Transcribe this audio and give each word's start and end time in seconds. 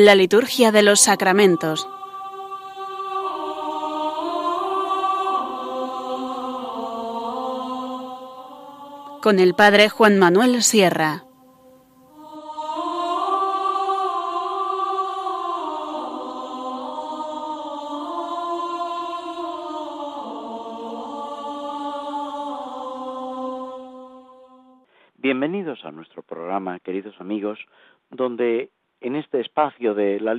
La 0.00 0.14
liturgia 0.14 0.70
de 0.70 0.82
los 0.82 1.00
sacramentos. 1.00 1.88
Con 9.20 9.40
el 9.40 9.54
Padre 9.54 9.88
Juan 9.88 10.16
Manuel 10.16 10.62
Sierra. 10.62 11.27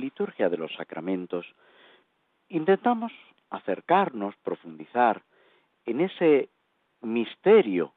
Liturgia 0.00 0.48
de 0.48 0.56
los 0.56 0.72
sacramentos 0.74 1.46
intentamos 2.48 3.12
acercarnos, 3.50 4.34
profundizar 4.42 5.22
en 5.84 6.00
ese 6.00 6.48
misterio 7.00 7.94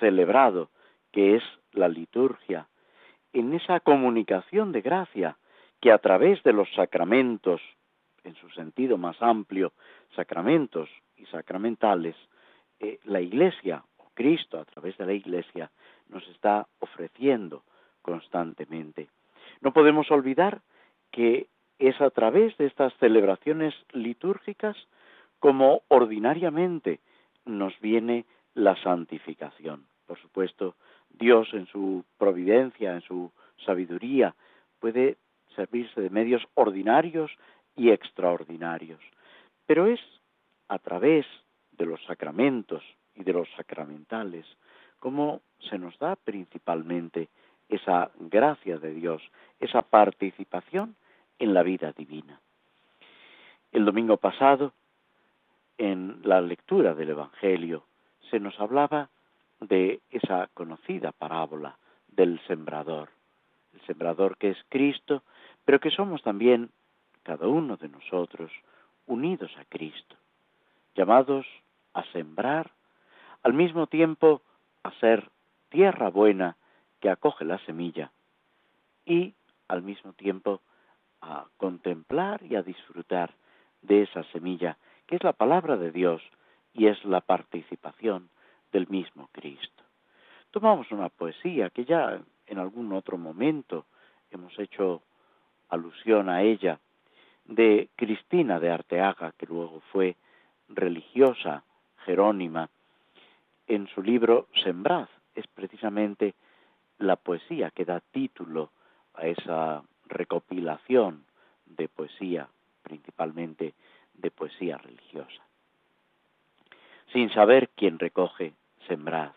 celebrado 0.00 0.70
que 1.12 1.36
es 1.36 1.42
la 1.72 1.88
liturgia, 1.88 2.68
en 3.32 3.54
esa 3.54 3.80
comunicación 3.80 4.72
de 4.72 4.82
gracia 4.82 5.36
que 5.80 5.92
a 5.92 5.98
través 5.98 6.42
de 6.42 6.52
los 6.52 6.72
sacramentos, 6.74 7.60
en 8.24 8.34
su 8.36 8.48
sentido 8.50 8.98
más 8.98 9.20
amplio, 9.20 9.72
sacramentos 10.14 10.88
y 11.16 11.26
sacramentales, 11.26 12.16
eh, 12.80 12.98
la 13.04 13.20
Iglesia, 13.20 13.84
o 13.98 14.10
Cristo 14.14 14.58
a 14.58 14.64
través 14.64 14.96
de 14.98 15.06
la 15.06 15.12
Iglesia, 15.12 15.70
nos 16.08 16.26
está 16.28 16.66
ofreciendo 16.80 17.64
constantemente. 18.02 19.08
No 19.60 19.72
podemos 19.72 20.10
olvidar 20.10 20.60
que 21.16 21.46
es 21.78 21.98
a 22.02 22.10
través 22.10 22.54
de 22.58 22.66
estas 22.66 22.92
celebraciones 22.98 23.74
litúrgicas 23.92 24.76
como 25.38 25.80
ordinariamente 25.88 27.00
nos 27.46 27.72
viene 27.80 28.26
la 28.52 28.76
santificación. 28.82 29.86
Por 30.06 30.20
supuesto, 30.20 30.74
Dios 31.08 31.48
en 31.54 31.66
su 31.68 32.04
providencia, 32.18 32.92
en 32.92 33.00
su 33.00 33.32
sabiduría, 33.64 34.34
puede 34.78 35.16
servirse 35.54 36.02
de 36.02 36.10
medios 36.10 36.46
ordinarios 36.52 37.30
y 37.76 37.92
extraordinarios. 37.92 39.00
Pero 39.64 39.86
es 39.86 40.00
a 40.68 40.78
través 40.78 41.24
de 41.72 41.86
los 41.86 42.04
sacramentos 42.04 42.82
y 43.14 43.24
de 43.24 43.32
los 43.32 43.48
sacramentales 43.56 44.44
como 44.98 45.40
se 45.70 45.78
nos 45.78 45.98
da 45.98 46.14
principalmente 46.16 47.28
esa 47.70 48.10
gracia 48.18 48.76
de 48.76 48.92
Dios, 48.92 49.22
esa 49.60 49.80
participación 49.80 50.94
en 51.38 51.54
la 51.54 51.62
vida 51.62 51.92
divina. 51.92 52.40
El 53.72 53.84
domingo 53.84 54.16
pasado, 54.16 54.72
en 55.78 56.20
la 56.22 56.40
lectura 56.40 56.94
del 56.94 57.10
Evangelio, 57.10 57.84
se 58.30 58.40
nos 58.40 58.58
hablaba 58.58 59.10
de 59.60 60.00
esa 60.10 60.48
conocida 60.54 61.12
parábola 61.12 61.76
del 62.08 62.40
sembrador, 62.46 63.10
el 63.74 63.80
sembrador 63.86 64.36
que 64.38 64.50
es 64.50 64.58
Cristo, 64.68 65.22
pero 65.64 65.80
que 65.80 65.90
somos 65.90 66.22
también, 66.22 66.70
cada 67.22 67.48
uno 67.48 67.76
de 67.76 67.88
nosotros, 67.88 68.50
unidos 69.06 69.50
a 69.58 69.64
Cristo, 69.64 70.16
llamados 70.94 71.46
a 71.92 72.04
sembrar, 72.12 72.70
al 73.42 73.52
mismo 73.52 73.86
tiempo 73.86 74.42
a 74.82 74.90
ser 74.92 75.30
tierra 75.68 76.08
buena 76.08 76.56
que 77.00 77.10
acoge 77.10 77.44
la 77.44 77.58
semilla 77.66 78.10
y 79.04 79.34
al 79.68 79.82
mismo 79.82 80.12
tiempo 80.12 80.60
a 81.20 81.46
contemplar 81.56 82.42
y 82.42 82.56
a 82.56 82.62
disfrutar 82.62 83.34
de 83.82 84.02
esa 84.02 84.22
semilla 84.32 84.76
que 85.06 85.16
es 85.16 85.24
la 85.24 85.32
palabra 85.32 85.76
de 85.76 85.92
Dios 85.92 86.22
y 86.72 86.86
es 86.86 87.04
la 87.04 87.20
participación 87.20 88.28
del 88.72 88.88
mismo 88.88 89.28
Cristo. 89.32 89.84
Tomamos 90.50 90.90
una 90.90 91.08
poesía 91.08 91.70
que 91.70 91.84
ya 91.84 92.20
en 92.46 92.58
algún 92.58 92.92
otro 92.92 93.16
momento 93.16 93.86
hemos 94.30 94.58
hecho 94.58 95.02
alusión 95.68 96.28
a 96.28 96.42
ella, 96.42 96.78
de 97.44 97.88
Cristina 97.96 98.58
de 98.58 98.70
Arteaga, 98.70 99.32
que 99.38 99.46
luego 99.46 99.80
fue 99.92 100.16
religiosa 100.68 101.62
jerónima, 102.04 102.68
en 103.68 103.86
su 103.88 104.02
libro 104.02 104.48
Sembrad, 104.62 105.08
es 105.34 105.46
precisamente 105.48 106.34
la 106.98 107.16
poesía 107.16 107.70
que 107.70 107.84
da 107.84 108.00
título 108.00 108.70
a 109.14 109.26
esa 109.26 109.82
recopilación 110.08 111.24
de 111.66 111.88
poesía, 111.88 112.48
principalmente 112.82 113.74
de 114.14 114.30
poesía 114.30 114.78
religiosa. 114.78 115.42
Sin 117.12 117.30
saber 117.30 117.70
quién 117.76 117.98
recoge, 117.98 118.54
sembrad, 118.86 119.32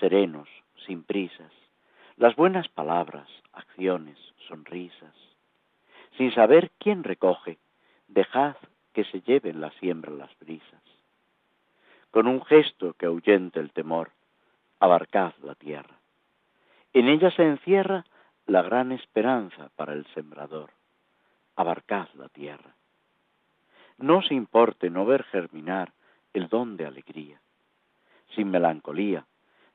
serenos, 0.00 0.48
sin 0.86 1.02
prisas, 1.02 1.52
las 2.16 2.36
buenas 2.36 2.68
palabras, 2.68 3.28
acciones, 3.52 4.18
sonrisas. 4.48 5.14
Sin 6.16 6.32
saber 6.32 6.70
quién 6.78 7.02
recoge, 7.02 7.58
dejad 8.08 8.56
que 8.92 9.04
se 9.04 9.20
lleven 9.22 9.60
la 9.60 9.70
siembra 9.72 10.12
las 10.12 10.30
brisas. 10.38 10.82
Con 12.10 12.28
un 12.28 12.44
gesto 12.44 12.92
que 12.94 13.06
ahuyente 13.06 13.58
el 13.58 13.72
temor, 13.72 14.12
abarcad 14.78 15.32
la 15.42 15.56
tierra. 15.56 15.98
En 16.92 17.08
ella 17.08 17.32
se 17.32 17.42
encierra 17.42 18.04
la 18.46 18.62
gran 18.62 18.92
esperanza 18.92 19.70
para 19.76 19.94
el 19.94 20.06
sembrador. 20.14 20.70
Abarcad 21.56 22.08
la 22.14 22.28
tierra. 22.28 22.74
No 23.98 24.18
os 24.18 24.30
importe 24.30 24.90
no 24.90 25.06
ver 25.06 25.22
germinar 25.24 25.92
el 26.32 26.48
don 26.48 26.76
de 26.76 26.86
alegría. 26.86 27.40
Sin 28.34 28.50
melancolía, 28.50 29.24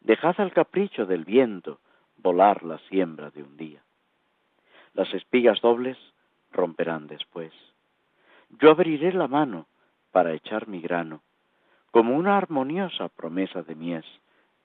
dejad 0.02 0.40
al 0.40 0.52
capricho 0.52 1.06
del 1.06 1.26
viento 1.26 1.80
volar 2.18 2.64
la 2.64 2.78
siembra 2.90 3.32
de 3.32 3.44
un 3.44 3.58
día. 3.58 3.82
Las 4.94 5.14
espigas 5.14 5.62
dobles 5.62 5.98
romperán 6.52 7.08
después. 7.08 7.54
Yo 8.50 8.72
abriré 8.72 9.14
la 9.14 9.28
mano 9.28 9.68
para 10.12 10.34
echar 10.34 10.68
mi 10.68 10.82
grano, 10.82 11.22
como 11.92 12.16
una 12.16 12.38
armoniosa 12.38 13.10
promesa 13.10 13.64
de 13.64 13.76
mies 13.76 14.06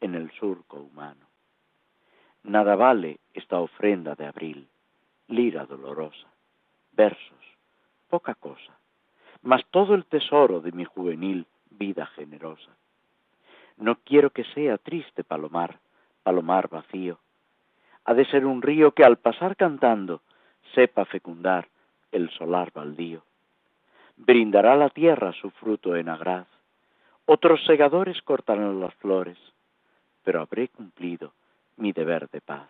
en 0.01 0.15
el 0.15 0.31
surco 0.33 0.79
humano. 0.79 1.27
Nada 2.45 2.77
vale 2.77 3.21
esta 3.33 3.59
ofrenda 3.59 4.15
de 4.15 4.27
abril, 4.27 4.69
lira 5.29 5.65
dolorosa, 5.65 6.29
versos, 6.93 7.45
poca 8.11 8.35
cosa, 8.35 8.79
mas 9.41 9.65
todo 9.71 9.95
el 9.95 10.05
tesoro 10.05 10.61
de 10.61 10.71
mi 10.73 10.85
juvenil 10.85 11.47
vida 11.71 12.05
generosa. 12.05 12.71
No 13.79 13.97
quiero 13.97 14.29
que 14.29 14.45
sea 14.45 14.77
triste 14.77 15.25
palomar, 15.25 15.79
palomar 16.23 16.69
vacío. 16.69 17.19
Ha 18.05 18.13
de 18.13 18.27
ser 18.27 18.45
un 18.45 18.61
río 18.61 18.93
que 18.93 19.05
al 19.05 19.17
pasar 19.17 19.57
cantando 19.57 20.21
sepa 20.75 21.07
fecundar 21.07 21.69
el 22.13 22.29
solar 22.29 22.73
baldío. 22.75 23.25
Brindará 24.19 24.77
la 24.77 24.91
tierra 24.91 25.33
su 25.33 25.51
fruto 25.51 25.97
en 25.97 26.11
agraz. 26.11 26.47
Otros 27.25 27.65
segadores 27.65 28.21
cortarán 28.21 28.81
las 28.81 28.95
flores, 28.97 29.39
pero 30.23 30.43
habré 30.43 30.69
cumplido 30.69 31.33
mi 31.77 31.93
deber 31.93 32.29
de 32.31 32.41
paz, 32.41 32.69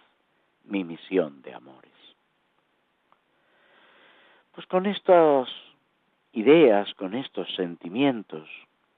mi 0.65 0.85
misión 0.85 1.43
de 1.43 1.55
amores. 1.55 1.93
Pues 4.53 4.67
con 4.67 4.87
estas 4.87 5.49
ideas, 6.33 6.93
con 6.95 7.15
estos 7.15 7.53
sentimientos 7.55 8.49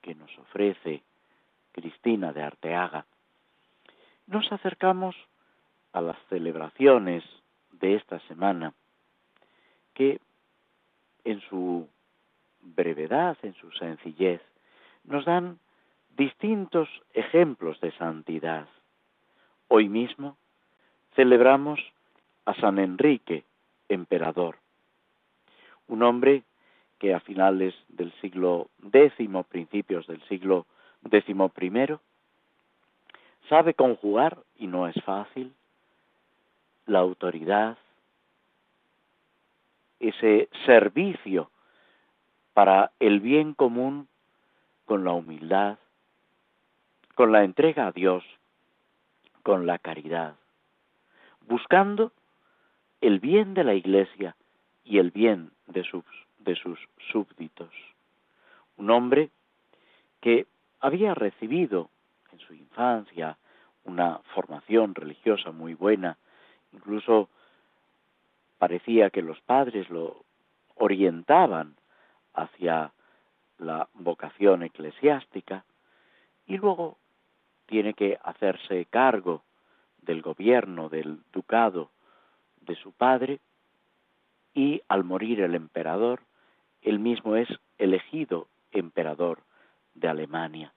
que 0.03 0.15
nos 0.15 0.31
ofrece 0.39 1.03
Cristina 1.73 2.33
de 2.33 2.43
Arteaga, 2.43 3.07
nos 4.27 4.51
acercamos 4.53 5.17
a 5.93 6.01
las 6.01 6.17
celebraciones 6.29 7.25
de 7.73 7.95
esta 7.95 8.21
semana, 8.21 8.73
que 9.95 10.21
en 11.25 11.41
su 11.43 11.89
brevedad, 12.61 13.37
en 13.43 13.55
su 13.55 13.71
sencillez, 13.73 14.41
nos 15.05 15.25
dan 15.25 15.59
distintos 16.17 16.89
ejemplos 17.15 17.81
de 17.81 17.93
santidad. 17.93 18.69
Hoy 19.69 19.89
mismo 19.89 20.37
celebramos 21.15 21.81
a 22.45 22.55
San 22.55 22.79
Enrique, 22.79 23.45
emperador, 23.89 24.59
un 25.89 26.03
hombre 26.03 26.45
que 26.99 27.15
a 27.15 27.21
finales 27.21 27.75
del 27.89 28.13
siglo 28.21 28.69
X, 28.93 29.29
principios 29.49 30.07
del 30.07 30.23
siglo 30.29 30.67
XI, 31.11 31.99
sabe 33.49 33.75
conjugar, 33.75 34.39
y 34.57 34.69
no 34.69 34.87
es 34.87 34.95
fácil, 35.05 35.53
la 36.87 37.01
autoridad, 37.01 37.77
ese 39.99 40.49
servicio 40.65 41.51
para 42.55 42.93
el 43.01 43.21
bien 43.21 43.55
común 43.55 44.09
con 44.85 45.05
la 45.05 45.13
humildad, 45.13 45.79
con 47.15 47.33
la 47.33 47.45
entrega 47.45 47.89
a 47.89 47.93
Dios, 47.93 48.25
con 49.47 49.65
la 49.65 49.79
caridad, 49.79 50.35
buscando 51.43 52.11
el 53.01 53.21
bien 53.21 53.55
de 53.55 53.63
la 53.63 53.75
Iglesia 53.75 54.35
y 54.83 54.99
el 54.99 55.13
bien 55.13 55.53
de 55.69 55.85
sus, 55.85 56.05
de 56.39 56.57
sus 56.57 56.81
súbditos. 57.13 57.71
Un 58.77 58.91
hombre 58.91 59.31
que 60.21 60.49
había 60.81 61.15
recibido 61.15 61.91
en 62.33 62.41
su 62.41 62.55
infancia 62.55 63.39
una 63.85 64.19
formación 64.35 64.97
religiosa 64.97 65.53
muy 65.53 65.75
buena, 65.75 66.19
incluso 66.73 67.29
parecía 68.59 69.11
que 69.11 69.23
los 69.23 69.41
padres 69.43 69.89
lo 69.91 70.25
orientaban 70.75 71.77
hacia 72.35 72.91
la 73.59 73.89
vocación 73.95 74.65
eclesiástica 74.65 75.65
y 76.49 76.57
luego 76.57 76.99
tiene 77.67 77.95
que 77.95 78.19
hacerse 78.23 78.87
cargo 78.87 79.43
del 80.03 80.23
gobierno 80.23 80.89
del 80.89 81.19
ducado 81.33 81.91
de 82.61 82.77
su 82.77 82.93
padre 82.93 83.41
y 84.55 84.81
al 84.89 85.05
morir 85.05 85.41
el 85.41 85.55
emperador, 85.55 86.21
él 86.83 86.99
mismo 86.99 87.37
es 87.37 87.49
elegido 87.79 88.49
emperador 88.73 89.41
de 89.95 90.09
Alemania. 90.09 90.73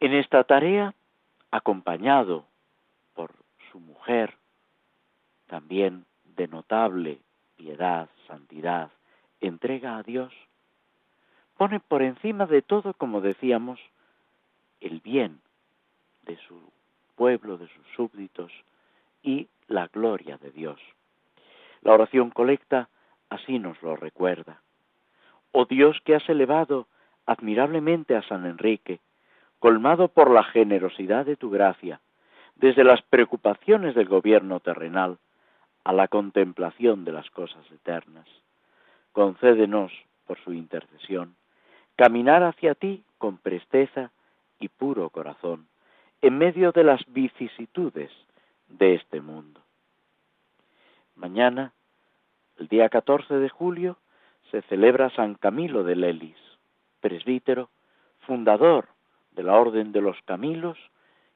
En 0.00 0.14
esta 0.14 0.44
tarea, 0.44 0.94
acompañado 1.50 2.46
por 3.14 3.32
su 3.70 3.80
mujer, 3.80 4.34
también 5.46 6.04
de 6.36 6.48
notable 6.48 7.20
piedad, 7.56 8.08
santidad, 8.26 8.90
entrega 9.40 9.96
a 9.96 10.02
Dios, 10.02 10.32
pone 11.56 11.80
por 11.80 12.02
encima 12.02 12.46
de 12.46 12.62
todo, 12.62 12.94
como 12.94 13.20
decíamos, 13.20 13.80
el 14.80 15.00
bien 15.00 15.40
de 16.22 16.36
su 16.48 16.60
pueblo, 17.16 17.58
de 17.58 17.68
sus 17.68 17.86
súbditos 17.94 18.52
y 19.22 19.48
la 19.68 19.88
gloria 19.88 20.36
de 20.38 20.50
Dios. 20.50 20.80
La 21.82 21.92
oración 21.92 22.30
colecta 22.30 22.88
así 23.28 23.58
nos 23.58 23.80
lo 23.82 23.96
recuerda. 23.96 24.60
Oh 25.52 25.66
Dios 25.66 25.98
que 26.04 26.14
has 26.14 26.28
elevado 26.28 26.86
admirablemente 27.26 28.16
a 28.16 28.22
San 28.22 28.46
Enrique, 28.46 29.00
colmado 29.58 30.08
por 30.08 30.30
la 30.30 30.44
generosidad 30.44 31.24
de 31.24 31.36
tu 31.36 31.50
gracia, 31.50 32.00
desde 32.56 32.84
las 32.84 33.02
preocupaciones 33.02 33.94
del 33.94 34.08
gobierno 34.08 34.60
terrenal 34.60 35.18
a 35.84 35.92
la 35.92 36.08
contemplación 36.08 37.04
de 37.04 37.12
las 37.12 37.28
cosas 37.30 37.64
eternas. 37.70 38.26
Concédenos, 39.12 39.92
por 40.26 40.38
su 40.40 40.52
intercesión, 40.52 41.34
caminar 41.96 42.42
hacia 42.42 42.74
ti 42.74 43.04
con 43.18 43.38
presteza 43.38 44.10
y 44.58 44.68
puro 44.68 45.10
corazón, 45.10 45.66
en 46.22 46.38
medio 46.38 46.72
de 46.72 46.84
las 46.84 47.04
vicisitudes 47.12 48.10
de 48.68 48.94
este 48.94 49.20
mundo. 49.20 49.60
Mañana, 51.16 51.72
el 52.58 52.68
día 52.68 52.88
14 52.88 53.34
de 53.34 53.48
julio, 53.48 53.98
se 54.50 54.62
celebra 54.62 55.10
San 55.10 55.34
Camilo 55.34 55.84
de 55.84 55.96
Lelis, 55.96 56.38
presbítero, 57.00 57.70
fundador 58.20 58.88
de 59.32 59.42
la 59.42 59.54
Orden 59.54 59.92
de 59.92 60.00
los 60.00 60.20
Camilos, 60.22 60.78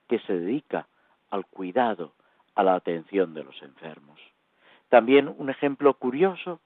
que 0.08 0.18
se 0.20 0.38
dedica 0.38 0.86
al 1.30 1.44
cuidado, 1.46 2.12
a 2.54 2.62
la 2.62 2.74
atención 2.74 3.34
de 3.34 3.44
los 3.44 3.60
enfermos. 3.62 4.18
También 4.88 5.34
un 5.38 5.50
ejemplo 5.50 5.94
curioso 5.94 6.60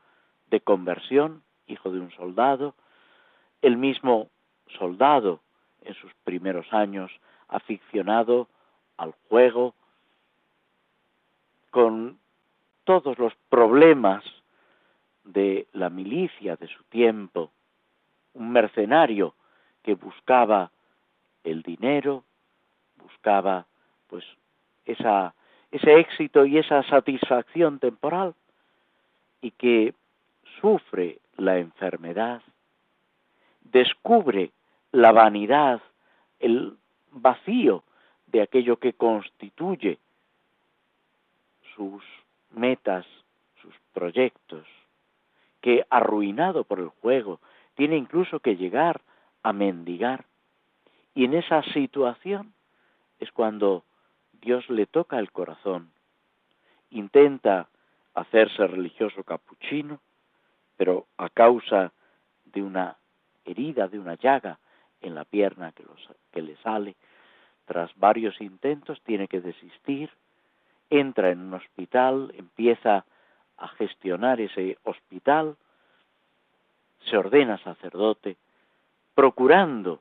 de 0.48 0.60
conversión, 0.60 1.42
hijo 1.66 1.90
de 1.90 2.00
un 2.00 2.10
soldado, 2.12 2.74
el 3.62 3.76
mismo 3.76 4.28
soldado 4.78 5.40
en 5.84 5.94
sus 5.94 6.12
primeros 6.24 6.72
años 6.72 7.10
aficionado 7.48 8.48
al 8.96 9.14
juego, 9.28 9.74
con 11.70 12.18
todos 12.84 13.18
los 13.18 13.32
problemas 13.48 14.24
de 15.24 15.66
la 15.72 15.88
milicia 15.88 16.56
de 16.56 16.68
su 16.68 16.82
tiempo, 16.84 17.50
un 18.34 18.50
mercenario 18.50 19.34
que 19.82 19.94
buscaba 19.94 20.70
el 21.44 21.62
dinero, 21.62 22.24
buscaba 22.96 23.66
pues 24.08 24.24
esa, 24.84 25.34
ese 25.70 25.98
éxito 25.98 26.44
y 26.44 26.58
esa 26.58 26.82
satisfacción 26.84 27.78
temporal 27.78 28.34
y 29.40 29.50
que 29.52 29.94
sufre 30.60 31.18
la 31.36 31.58
enfermedad, 31.58 32.42
descubre 33.60 34.52
la 34.92 35.10
vanidad, 35.10 35.80
el 36.38 36.76
vacío 37.10 37.82
de 38.26 38.42
aquello 38.42 38.76
que 38.76 38.92
constituye 38.92 39.98
sus 41.74 42.04
metas, 42.50 43.06
sus 43.60 43.74
proyectos, 43.92 44.66
que 45.60 45.86
arruinado 45.90 46.64
por 46.64 46.78
el 46.78 46.88
juego, 46.88 47.40
tiene 47.74 47.96
incluso 47.96 48.40
que 48.40 48.56
llegar 48.56 49.00
a 49.42 49.52
mendigar. 49.52 50.26
Y 51.14 51.24
en 51.24 51.34
esa 51.34 51.62
situación 51.72 52.52
es 53.18 53.30
cuando 53.32 53.84
Dios 54.40 54.68
le 54.68 54.86
toca 54.86 55.18
el 55.18 55.30
corazón, 55.30 55.90
intenta 56.90 57.68
hacerse 58.14 58.66
religioso 58.66 59.22
capuchino, 59.22 60.00
pero 60.76 61.06
a 61.16 61.30
causa 61.30 61.92
de 62.44 62.62
una 62.62 62.96
herida, 63.44 63.88
de 63.88 63.98
una 63.98 64.16
llaga 64.16 64.58
en 65.02 65.14
la 65.14 65.24
pierna 65.24 65.72
que, 65.72 65.84
que 66.32 66.42
le 66.42 66.56
sale, 66.58 66.96
tras 67.66 67.90
varios 67.96 68.40
intentos 68.40 69.00
tiene 69.02 69.28
que 69.28 69.40
desistir, 69.40 70.10
entra 70.90 71.30
en 71.30 71.40
un 71.40 71.54
hospital, 71.54 72.32
empieza 72.36 73.04
a 73.56 73.68
gestionar 73.68 74.40
ese 74.40 74.78
hospital, 74.84 75.56
se 77.04 77.16
ordena 77.16 77.58
sacerdote, 77.58 78.36
procurando, 79.14 80.00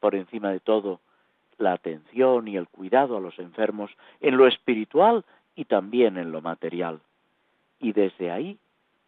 por 0.00 0.14
encima 0.14 0.50
de 0.50 0.60
todo, 0.60 1.00
la 1.58 1.72
atención 1.72 2.48
y 2.48 2.56
el 2.56 2.68
cuidado 2.68 3.16
a 3.16 3.20
los 3.20 3.38
enfermos 3.38 3.90
en 4.20 4.36
lo 4.36 4.46
espiritual 4.46 5.24
y 5.54 5.64
también 5.66 6.16
en 6.16 6.32
lo 6.32 6.40
material. 6.40 7.00
Y 7.78 7.92
desde 7.92 8.30
ahí 8.30 8.58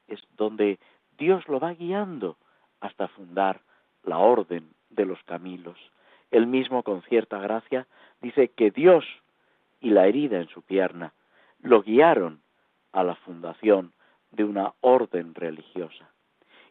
es 0.09 0.21
donde 0.37 0.79
Dios 1.19 1.47
lo 1.49 1.59
va 1.61 1.75
guiando 1.75 2.37
hasta 2.81 3.09
fundar 3.09 3.61
la 4.05 4.19
orden 4.19 4.69
de 4.95 5.07
los 5.07 5.23
Camilos. 5.25 5.79
Él 6.31 6.47
mismo, 6.47 6.83
con 6.83 7.03
cierta 7.03 7.39
gracia, 7.39 7.87
dice 8.21 8.49
que 8.49 8.71
Dios 8.71 9.05
y 9.81 9.91
la 9.91 10.07
herida 10.07 10.39
en 10.39 10.49
su 10.49 10.63
pierna 10.63 11.13
lo 11.61 11.83
guiaron 11.83 12.41
a 12.93 13.03
la 13.05 13.15
fundación 13.17 13.93
de 14.31 14.45
una 14.45 14.73
orden 14.81 15.35
religiosa. 15.35 16.11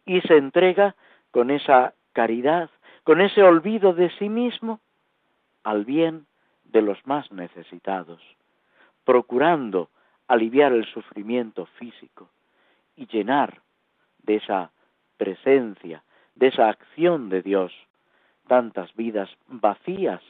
Y 0.05 0.21
se 0.21 0.37
entrega 0.37 0.95
con 1.31 1.49
esa 1.49 1.93
caridad, 2.13 2.69
con 3.03 3.21
ese 3.21 3.43
olvido 3.43 3.93
de 3.93 4.09
sí 4.17 4.29
mismo, 4.29 4.79
al 5.63 5.85
bien 5.85 6.25
de 6.65 6.81
los 6.81 7.05
más 7.05 7.31
necesitados, 7.31 8.21
procurando 9.05 9.89
aliviar 10.27 10.73
el 10.73 10.85
sufrimiento 10.85 11.65
físico 11.77 12.29
y 12.95 13.07
llenar 13.07 13.61
de 14.23 14.35
esa 14.35 14.71
presencia, 15.17 16.03
de 16.35 16.47
esa 16.47 16.69
acción 16.69 17.29
de 17.29 17.41
Dios, 17.41 17.71
tantas 18.47 18.93
vidas 18.95 19.29
vacías 19.47 20.21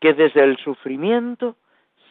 que 0.00 0.14
desde 0.14 0.44
el 0.44 0.56
sufrimiento 0.58 1.56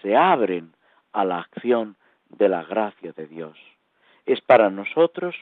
se 0.02 0.16
abren 0.16 0.74
a 1.14 1.24
la 1.26 1.40
acción 1.40 1.96
de 2.30 2.50
la 2.50 2.64
gracia 2.64 3.14
de 3.14 3.28
Dios. 3.28 3.58
Es 4.26 4.42
para 4.42 4.70
nosotros 4.70 5.36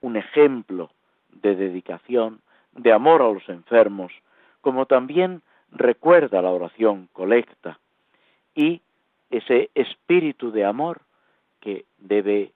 un 0.00 0.16
ejemplo 0.16 0.90
de 1.30 1.56
dedicación, 1.56 2.40
de 2.72 2.92
amor 2.92 3.22
a 3.22 3.32
los 3.32 3.48
enfermos, 3.48 4.12
como 4.60 4.86
también 4.86 5.42
recuerda 5.70 6.42
la 6.42 6.50
oración 6.50 7.08
colecta 7.12 7.78
y 8.54 8.82
ese 9.30 9.70
espíritu 9.74 10.50
de 10.50 10.64
amor 10.64 11.00
que 11.60 11.84
debe 11.98 12.52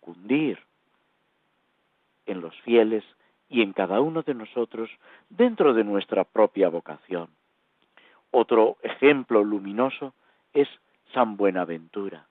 cundir 0.00 0.58
en 2.26 2.40
los 2.40 2.54
fieles 2.62 3.04
y 3.48 3.62
en 3.62 3.72
cada 3.72 4.00
uno 4.00 4.22
de 4.22 4.34
nosotros 4.34 4.90
dentro 5.28 5.72
de 5.74 5.84
nuestra 5.84 6.24
propia 6.24 6.68
vocación. 6.68 7.28
Otro 8.30 8.76
ejemplo 8.82 9.44
luminoso 9.44 10.12
es 10.52 10.68
San 11.12 11.36
Buenaventura. 11.36 12.26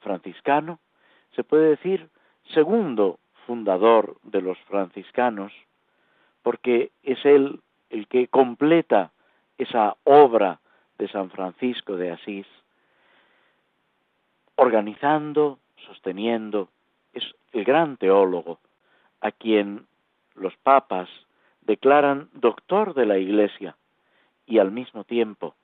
Franciscano, 0.00 0.78
se 1.34 1.44
puede 1.44 1.70
decir 1.70 2.08
segundo 2.52 3.18
fundador 3.46 4.16
de 4.22 4.42
los 4.42 4.58
franciscanos, 4.60 5.52
porque 6.42 6.92
es 7.02 7.24
él 7.24 7.60
el 7.90 8.06
que 8.06 8.28
completa 8.28 9.12
esa 9.56 9.96
obra 10.04 10.60
de 10.98 11.08
San 11.08 11.30
Francisco 11.30 11.96
de 11.96 12.12
Asís, 12.12 12.46
organizando, 14.56 15.58
sosteniendo, 15.86 16.68
es 17.12 17.24
el 17.52 17.64
gran 17.64 17.96
teólogo 17.96 18.58
a 19.24 19.32
quien 19.32 19.86
los 20.34 20.54
papas 20.58 21.08
declaran 21.62 22.28
doctor 22.34 22.92
de 22.92 23.06
la 23.06 23.16
Iglesia 23.16 23.74
y 24.46 24.58
al 24.58 24.70
mismo 24.70 25.04
tiempo 25.04 25.54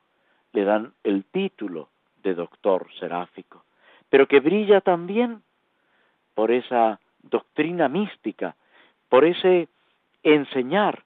le 0.52 0.64
dan 0.64 0.94
el 1.04 1.24
título 1.26 1.90
de 2.22 2.34
doctor 2.34 2.86
seráfico, 2.98 3.62
pero 4.08 4.26
que 4.26 4.40
brilla 4.40 4.80
también 4.80 5.42
por 6.34 6.50
esa 6.50 7.00
doctrina 7.22 7.90
mística, 7.90 8.56
por 9.10 9.26
ese 9.26 9.68
enseñar 10.22 11.04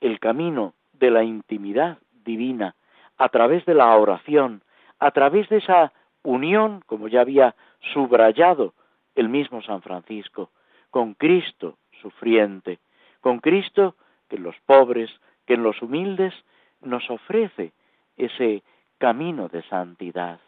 el 0.00 0.20
camino 0.20 0.74
de 0.92 1.10
la 1.10 1.24
intimidad 1.24 1.98
divina 2.24 2.76
a 3.16 3.28
través 3.28 3.66
de 3.66 3.74
la 3.74 3.96
oración, 3.96 4.62
a 5.00 5.10
través 5.10 5.48
de 5.48 5.56
esa 5.56 5.92
unión, 6.22 6.80
como 6.86 7.08
ya 7.08 7.22
había 7.22 7.56
subrayado 7.92 8.74
el 9.16 9.28
mismo 9.28 9.62
San 9.62 9.82
Francisco, 9.82 10.50
con 10.90 11.14
Cristo 11.14 11.76
sufriente, 12.00 12.78
con 13.20 13.38
Cristo 13.40 13.94
que 14.28 14.36
en 14.36 14.42
los 14.42 14.56
pobres, 14.66 15.10
que 15.46 15.54
en 15.54 15.62
los 15.62 15.80
humildes 15.82 16.34
nos 16.80 17.08
ofrece 17.10 17.72
ese 18.16 18.62
camino 18.98 19.48
de 19.48 19.62
santidad. 19.64 20.40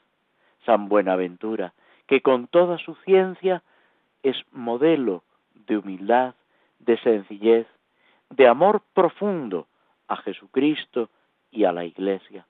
San 0.66 0.88
Buenaventura, 0.88 1.72
que 2.06 2.20
con 2.20 2.46
toda 2.48 2.78
su 2.78 2.94
ciencia 2.96 3.62
es 4.22 4.36
modelo 4.52 5.22
de 5.66 5.78
humildad, 5.78 6.34
de 6.78 6.98
sencillez, 6.98 7.66
de 8.30 8.46
amor 8.46 8.82
profundo 8.94 9.66
a 10.08 10.16
Jesucristo 10.16 11.08
y 11.50 11.64
a 11.64 11.72
la 11.72 11.84
Iglesia. 11.84 12.46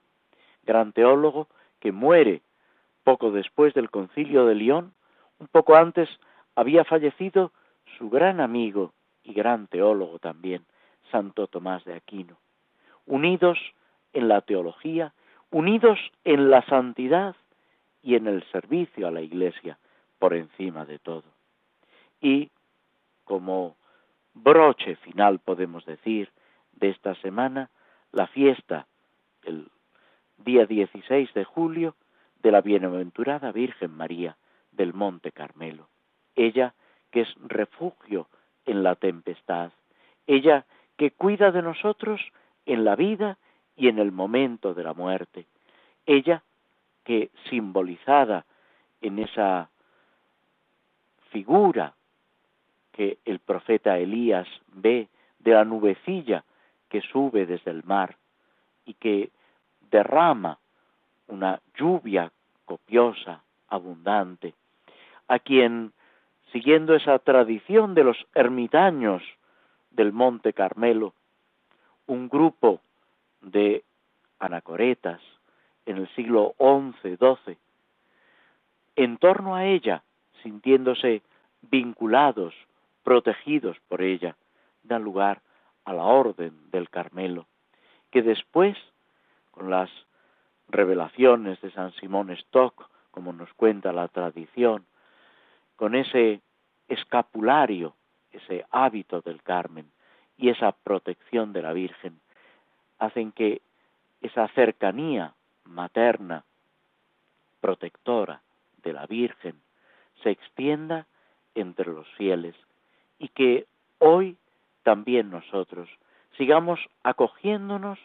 Gran 0.63 0.93
teólogo 0.93 1.47
que 1.79 1.91
muere 1.91 2.41
poco 3.03 3.31
después 3.31 3.73
del 3.73 3.89
concilio 3.89 4.45
de 4.45 4.55
León, 4.55 4.93
un 5.39 5.47
poco 5.47 5.75
antes 5.75 6.09
había 6.55 6.83
fallecido 6.83 7.51
su 8.01 8.09
gran 8.09 8.41
amigo 8.41 8.93
y 9.23 9.31
gran 9.33 9.67
teólogo 9.67 10.17
también, 10.17 10.65
Santo 11.11 11.45
Tomás 11.45 11.85
de 11.85 11.93
Aquino. 11.93 12.35
Unidos 13.05 13.59
en 14.11 14.27
la 14.27 14.41
teología, 14.41 15.13
unidos 15.51 15.99
en 16.23 16.49
la 16.49 16.65
santidad 16.65 17.35
y 18.01 18.15
en 18.15 18.25
el 18.25 18.43
servicio 18.51 19.07
a 19.07 19.11
la 19.11 19.21
Iglesia 19.21 19.77
por 20.17 20.33
encima 20.33 20.83
de 20.85 20.97
todo. 20.97 21.25
Y 22.19 22.49
como 23.23 23.75
broche 24.33 24.95
final, 24.95 25.37
podemos 25.37 25.85
decir, 25.85 26.31
de 26.73 26.89
esta 26.89 27.13
semana, 27.21 27.69
la 28.11 28.25
fiesta, 28.25 28.87
el 29.43 29.69
día 30.39 30.65
16 30.65 31.31
de 31.35 31.43
julio, 31.43 31.95
de 32.41 32.51
la 32.51 32.61
bienaventurada 32.61 33.51
Virgen 33.51 33.91
María 33.91 34.37
del 34.71 34.91
Monte 34.95 35.31
Carmelo. 35.31 35.87
Ella 36.35 36.73
que 37.11 37.21
es 37.21 37.35
refugio 37.47 38.27
en 38.65 38.83
la 38.83 38.95
tempestad, 38.95 39.71
ella 40.27 40.65
que 40.97 41.11
cuida 41.11 41.51
de 41.51 41.61
nosotros 41.61 42.21
en 42.65 42.85
la 42.85 42.95
vida 42.95 43.37
y 43.75 43.87
en 43.87 43.99
el 43.99 44.11
momento 44.11 44.73
de 44.73 44.83
la 44.83 44.93
muerte, 44.93 45.45
ella 46.05 46.43
que 47.03 47.31
simbolizada 47.49 48.45
en 49.01 49.19
esa 49.19 49.69
figura 51.31 51.93
que 52.91 53.17
el 53.25 53.39
profeta 53.39 53.97
Elías 53.97 54.47
ve 54.67 55.07
de 55.39 55.51
la 55.51 55.65
nubecilla 55.65 56.43
que 56.89 57.01
sube 57.01 57.45
desde 57.45 57.71
el 57.71 57.83
mar 57.83 58.17
y 58.85 58.93
que 58.95 59.31
derrama 59.89 60.59
una 61.27 61.61
lluvia 61.75 62.31
copiosa, 62.65 63.41
abundante, 63.69 64.53
a 65.27 65.39
quien, 65.39 65.93
siguiendo 66.51 66.95
esa 66.95 67.17
tradición 67.19 67.95
de 67.95 68.03
los 68.03 68.17
ermitaños 68.35 69.23
del 69.91 70.11
Monte 70.11 70.53
Carmelo, 70.53 71.13
un 72.07 72.29
grupo 72.29 72.81
de 73.41 73.83
anacoretas 74.39 75.21
en 75.85 75.97
el 75.97 76.07
siglo 76.15 76.53
XI, 76.57 77.15
XII, 77.17 77.57
en 78.95 79.17
torno 79.17 79.55
a 79.55 79.65
ella, 79.65 80.03
sintiéndose 80.43 81.21
vinculados, 81.61 82.53
protegidos 83.03 83.77
por 83.87 84.01
ella, 84.01 84.35
dan 84.83 85.03
lugar 85.03 85.41
a 85.85 85.93
la 85.93 86.03
orden 86.03 86.69
del 86.71 86.89
Carmelo, 86.89 87.47
que 88.11 88.21
después, 88.21 88.77
con 89.51 89.69
las 89.69 89.89
revelaciones 90.69 91.59
de 91.61 91.71
San 91.71 91.93
Simón 91.93 92.31
Stock, 92.31 92.89
como 93.11 93.33
nos 93.33 93.53
cuenta 93.53 93.91
la 93.91 94.07
tradición, 94.07 94.85
con 95.81 95.95
ese 95.95 96.41
escapulario, 96.89 97.95
ese 98.31 98.67
hábito 98.69 99.21
del 99.21 99.41
Carmen 99.41 99.91
y 100.37 100.49
esa 100.49 100.73
protección 100.73 101.53
de 101.53 101.63
la 101.63 101.73
Virgen, 101.73 102.21
hacen 102.99 103.31
que 103.31 103.63
esa 104.21 104.47
cercanía 104.49 105.33
materna, 105.63 106.45
protectora 107.61 108.43
de 108.83 108.93
la 108.93 109.07
Virgen, 109.07 109.59
se 110.21 110.29
extienda 110.29 111.07
entre 111.55 111.91
los 111.91 112.07
fieles 112.09 112.55
y 113.17 113.29
que 113.29 113.65
hoy 113.97 114.37
también 114.83 115.31
nosotros 115.31 115.89
sigamos 116.37 116.79
acogiéndonos 117.01 117.97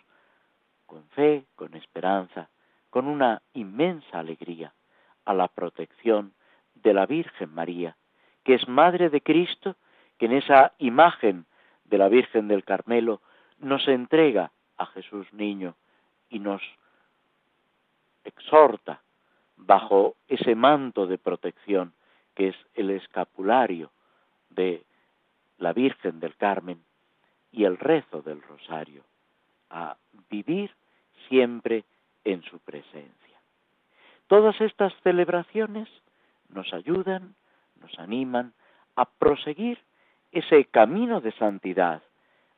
con 0.86 1.06
fe, 1.10 1.44
con 1.56 1.74
esperanza, 1.74 2.48
con 2.88 3.06
una 3.06 3.42
inmensa 3.52 4.18
alegría 4.18 4.72
a 5.26 5.34
la 5.34 5.48
protección 5.48 6.32
de 6.82 6.94
la 6.94 7.06
Virgen 7.06 7.52
María, 7.54 7.96
que 8.44 8.54
es 8.54 8.68
Madre 8.68 9.10
de 9.10 9.20
Cristo, 9.20 9.76
que 10.18 10.26
en 10.26 10.32
esa 10.32 10.72
imagen 10.78 11.46
de 11.84 11.98
la 11.98 12.08
Virgen 12.08 12.48
del 12.48 12.64
Carmelo 12.64 13.20
nos 13.58 13.86
entrega 13.88 14.50
a 14.76 14.86
Jesús 14.86 15.26
niño 15.32 15.74
y 16.30 16.38
nos 16.38 16.62
exhorta 18.24 19.00
bajo 19.56 20.16
ese 20.28 20.54
manto 20.54 21.06
de 21.06 21.18
protección 21.18 21.92
que 22.34 22.48
es 22.48 22.56
el 22.74 22.90
escapulario 22.90 23.90
de 24.50 24.84
la 25.58 25.72
Virgen 25.72 26.20
del 26.20 26.36
Carmen 26.36 26.82
y 27.50 27.64
el 27.64 27.78
rezo 27.78 28.20
del 28.20 28.42
rosario, 28.42 29.02
a 29.70 29.96
vivir 30.28 30.70
siempre 31.28 31.84
en 32.24 32.42
su 32.42 32.58
presencia. 32.58 33.40
Todas 34.26 34.60
estas 34.60 34.92
celebraciones 35.02 35.88
nos 36.48 36.72
ayudan, 36.72 37.34
nos 37.80 37.98
animan 37.98 38.52
a 38.94 39.04
proseguir 39.04 39.78
ese 40.32 40.64
camino 40.66 41.20
de 41.20 41.32
santidad 41.32 42.02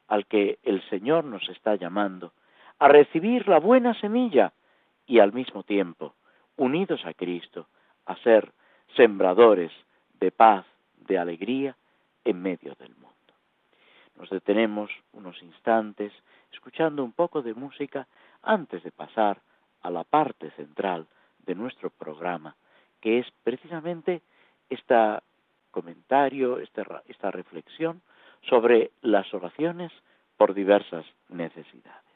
al 0.08 0.26
que 0.26 0.58
el 0.62 0.82
Señor 0.88 1.24
nos 1.24 1.48
está 1.48 1.76
llamando, 1.76 2.32
a 2.78 2.88
recibir 2.88 3.46
la 3.48 3.58
buena 3.58 3.94
semilla 4.00 4.52
y 5.06 5.18
al 5.18 5.32
mismo 5.32 5.62
tiempo, 5.62 6.14
unidos 6.56 7.04
a 7.04 7.12
Cristo, 7.12 7.66
a 8.06 8.16
ser 8.16 8.52
sembradores 8.96 9.72
de 10.18 10.30
paz, 10.30 10.64
de 10.96 11.18
alegría 11.18 11.76
en 12.24 12.42
medio 12.42 12.74
del 12.76 12.94
mundo. 12.94 13.08
Nos 14.16 14.30
detenemos 14.30 14.90
unos 15.12 15.40
instantes 15.42 16.12
escuchando 16.52 17.04
un 17.04 17.12
poco 17.12 17.42
de 17.42 17.54
música 17.54 18.06
antes 18.42 18.82
de 18.82 18.90
pasar 18.90 19.40
a 19.82 19.90
la 19.90 20.04
parte 20.04 20.50
central 20.52 21.06
de 21.46 21.54
nuestro 21.54 21.90
programa, 21.90 22.56
que 23.00 23.18
es 23.18 23.26
precisamente 23.42 24.22
este 24.70 24.94
comentario, 25.70 26.58
esta, 26.58 27.02
esta 27.06 27.30
reflexión 27.30 28.02
sobre 28.48 28.90
las 29.02 29.32
oraciones 29.34 29.92
por 30.36 30.54
diversas 30.54 31.04
necesidades. 31.28 32.07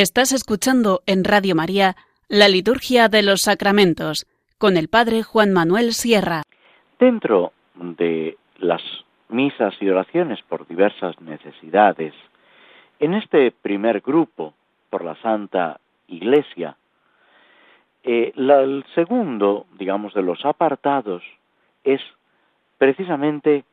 Estás 0.00 0.30
escuchando 0.30 1.00
en 1.06 1.24
Radio 1.24 1.56
María 1.56 1.96
la 2.28 2.48
Liturgia 2.48 3.08
de 3.08 3.24
los 3.24 3.40
Sacramentos 3.40 4.28
con 4.56 4.76
el 4.76 4.86
Padre 4.86 5.24
Juan 5.24 5.52
Manuel 5.52 5.92
Sierra. 5.92 6.42
Dentro 7.00 7.52
de 7.74 8.38
las 8.58 8.80
misas 9.28 9.74
y 9.80 9.88
oraciones 9.88 10.40
por 10.42 10.68
diversas 10.68 11.20
necesidades, 11.20 12.14
en 13.00 13.14
este 13.14 13.50
primer 13.50 14.00
grupo, 14.00 14.54
por 14.88 15.04
la 15.04 15.16
Santa 15.16 15.80
Iglesia, 16.06 16.76
eh, 18.04 18.32
el 18.36 18.84
segundo, 18.94 19.66
digamos, 19.80 20.14
de 20.14 20.22
los 20.22 20.44
apartados 20.44 21.24
es 21.82 22.00
precisamente 22.78 23.64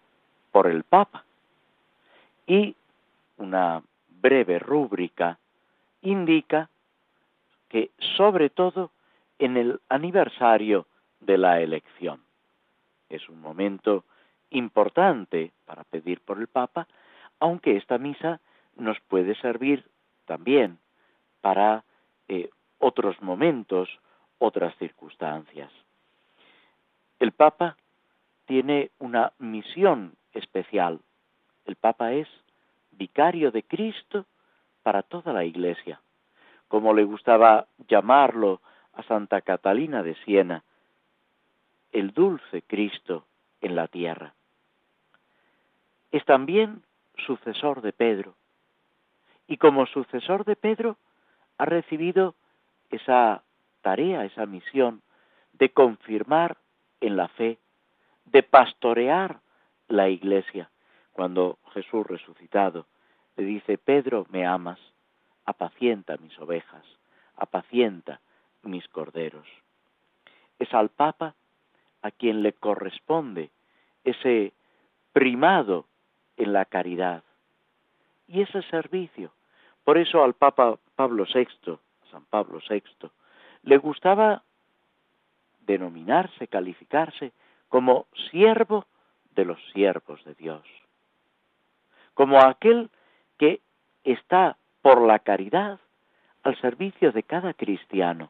por 0.51 0.65
el 0.65 0.85
Papa 0.85 1.23
y 2.47 2.75
una 3.37 3.83
breve 4.09 4.57
rúbrica 4.57 5.37
indica 6.05 6.69
que 7.67 7.91
sobre 8.15 8.49
todo 8.49 8.91
en 9.39 9.57
el 9.57 9.81
aniversario 9.89 10.87
de 11.19 11.37
la 11.37 11.61
elección. 11.61 12.21
Es 13.09 13.27
un 13.27 13.41
momento 13.41 14.05
importante 14.51 15.51
para 15.65 15.83
pedir 15.83 16.21
por 16.21 16.39
el 16.39 16.47
Papa, 16.47 16.87
aunque 17.39 17.75
esta 17.75 17.97
misa 17.97 18.39
nos 18.77 18.99
puede 19.01 19.35
servir 19.35 19.85
también 20.25 20.79
para 21.41 21.83
eh, 22.27 22.49
otros 22.79 23.21
momentos, 23.21 23.89
otras 24.39 24.75
circunstancias. 24.77 25.71
El 27.19 27.31
Papa 27.31 27.77
tiene 28.45 28.91
una 28.99 29.33
misión 29.39 30.13
especial. 30.33 30.99
El 31.65 31.75
Papa 31.75 32.13
es 32.13 32.27
vicario 32.91 33.51
de 33.51 33.63
Cristo 33.63 34.25
para 34.83 35.01
toda 35.01 35.33
la 35.33 35.43
Iglesia, 35.45 35.99
como 36.67 36.93
le 36.93 37.03
gustaba 37.03 37.67
llamarlo 37.87 38.61
a 38.93 39.03
Santa 39.03 39.41
Catalina 39.41 40.03
de 40.03 40.15
Siena, 40.23 40.63
el 41.91 42.11
dulce 42.11 42.61
Cristo 42.63 43.25
en 43.61 43.75
la 43.75 43.87
tierra. 43.87 44.33
Es 46.11 46.23
también 46.25 46.83
sucesor 47.25 47.81
de 47.81 47.93
Pedro, 47.93 48.35
y 49.47 49.57
como 49.57 49.85
sucesor 49.85 50.45
de 50.45 50.55
Pedro 50.55 50.97
ha 51.57 51.65
recibido 51.65 52.35
esa 52.89 53.43
tarea, 53.81 54.25
esa 54.25 54.45
misión 54.45 55.01
de 55.53 55.69
confirmar 55.69 56.57
en 57.01 57.17
la 57.17 57.27
fe, 57.29 57.59
de 58.25 58.43
pastorear 58.43 59.39
la 59.87 60.09
iglesia. 60.09 60.69
Cuando 61.13 61.59
Jesús 61.73 62.05
resucitado 62.05 62.87
le 63.37 63.45
dice, 63.45 63.77
Pedro, 63.77 64.25
me 64.29 64.45
amas, 64.45 64.79
apacienta 65.45 66.17
mis 66.17 66.37
ovejas, 66.39 66.83
apacienta 67.37 68.19
mis 68.63 68.87
corderos. 68.89 69.47
Es 70.59 70.73
al 70.73 70.89
Papa 70.89 71.35
a 72.01 72.11
quien 72.11 72.43
le 72.43 72.53
corresponde 72.53 73.49
ese 74.03 74.53
primado 75.13 75.85
en 76.37 76.53
la 76.53 76.65
caridad 76.65 77.23
y 78.27 78.41
ese 78.41 78.61
servicio. 78.63 79.31
Por 79.83 79.97
eso 79.97 80.23
al 80.23 80.33
Papa 80.33 80.77
Pablo 80.95 81.25
VI, 81.31 81.77
San 82.11 82.25
Pablo 82.25 82.59
VI, 82.67 82.83
le 83.63 83.77
gustaba 83.77 84.43
denominarse, 85.61 86.47
calificarse 86.47 87.31
como 87.69 88.07
siervo 88.29 88.85
de 89.35 89.45
los 89.45 89.59
siervos 89.73 90.23
de 90.23 90.33
Dios, 90.35 90.63
como 92.13 92.39
aquel 92.39 92.89
que 93.37 93.61
está 94.03 94.57
por 94.85 95.01
la 95.01 95.17
caridad 95.17 95.79
al 96.43 96.61
servicio 96.61 97.11
de 97.11 97.23
cada 97.23 97.55
cristiano. 97.55 98.29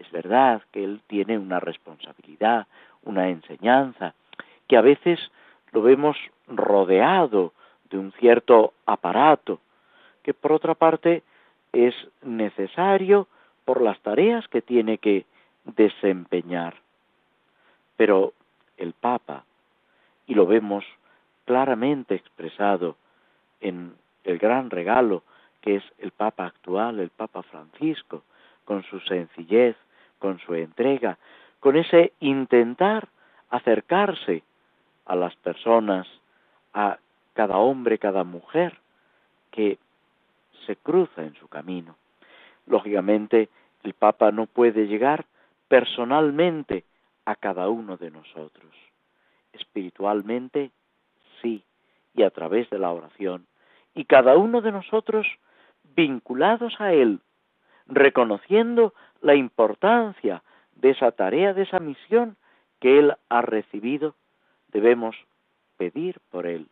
Es 0.00 0.10
verdad 0.10 0.62
que 0.72 0.82
él 0.82 1.00
tiene 1.06 1.38
una 1.38 1.60
responsabilidad, 1.60 2.66
una 3.04 3.28
enseñanza, 3.28 4.14
que 4.66 4.76
a 4.76 4.80
veces 4.80 5.20
lo 5.70 5.80
vemos 5.80 6.16
rodeado 6.48 7.52
de 7.88 7.98
un 7.98 8.10
cierto 8.18 8.72
aparato, 8.84 9.60
que 10.24 10.34
por 10.34 10.50
otra 10.50 10.74
parte 10.74 11.22
es 11.72 11.94
necesario 12.22 13.28
por 13.64 13.80
las 13.80 14.00
tareas 14.00 14.48
que 14.48 14.60
tiene 14.60 14.98
que 14.98 15.24
desempeñar. 15.64 16.74
Pero 17.96 18.32
el 18.76 18.92
Papa, 18.92 19.44
y 20.26 20.34
lo 20.34 20.46
vemos 20.46 20.84
claramente 21.44 22.16
expresado 22.16 22.96
en 23.60 24.01
el 24.24 24.38
gran 24.38 24.70
regalo 24.70 25.22
que 25.60 25.76
es 25.76 25.84
el 25.98 26.10
Papa 26.10 26.46
actual, 26.46 26.98
el 27.00 27.10
Papa 27.10 27.42
Francisco, 27.42 28.24
con 28.64 28.82
su 28.84 29.00
sencillez, 29.00 29.76
con 30.18 30.38
su 30.40 30.54
entrega, 30.54 31.18
con 31.60 31.76
ese 31.76 32.12
intentar 32.20 33.08
acercarse 33.50 34.42
a 35.06 35.14
las 35.14 35.34
personas, 35.36 36.06
a 36.74 36.98
cada 37.34 37.58
hombre, 37.58 37.98
cada 37.98 38.24
mujer 38.24 38.78
que 39.50 39.78
se 40.66 40.76
cruza 40.76 41.22
en 41.22 41.34
su 41.34 41.48
camino. 41.48 41.96
Lógicamente, 42.66 43.48
el 43.82 43.94
Papa 43.94 44.30
no 44.32 44.46
puede 44.46 44.86
llegar 44.86 45.24
personalmente 45.68 46.84
a 47.24 47.36
cada 47.36 47.68
uno 47.68 47.96
de 47.96 48.10
nosotros. 48.10 48.72
Espiritualmente, 49.52 50.70
sí, 51.40 51.62
y 52.14 52.22
a 52.22 52.30
través 52.30 52.68
de 52.70 52.78
la 52.78 52.90
oración, 52.90 53.46
y 53.94 54.04
cada 54.04 54.36
uno 54.36 54.60
de 54.60 54.72
nosotros 54.72 55.26
vinculados 55.94 56.80
a 56.80 56.92
Él, 56.92 57.20
reconociendo 57.86 58.94
la 59.20 59.34
importancia 59.34 60.42
de 60.76 60.90
esa 60.90 61.12
tarea, 61.12 61.52
de 61.54 61.62
esa 61.62 61.78
misión 61.78 62.36
que 62.80 62.98
Él 62.98 63.14
ha 63.28 63.42
recibido, 63.42 64.14
debemos 64.68 65.16
pedir 65.76 66.20
por 66.30 66.46
Él, 66.46 66.66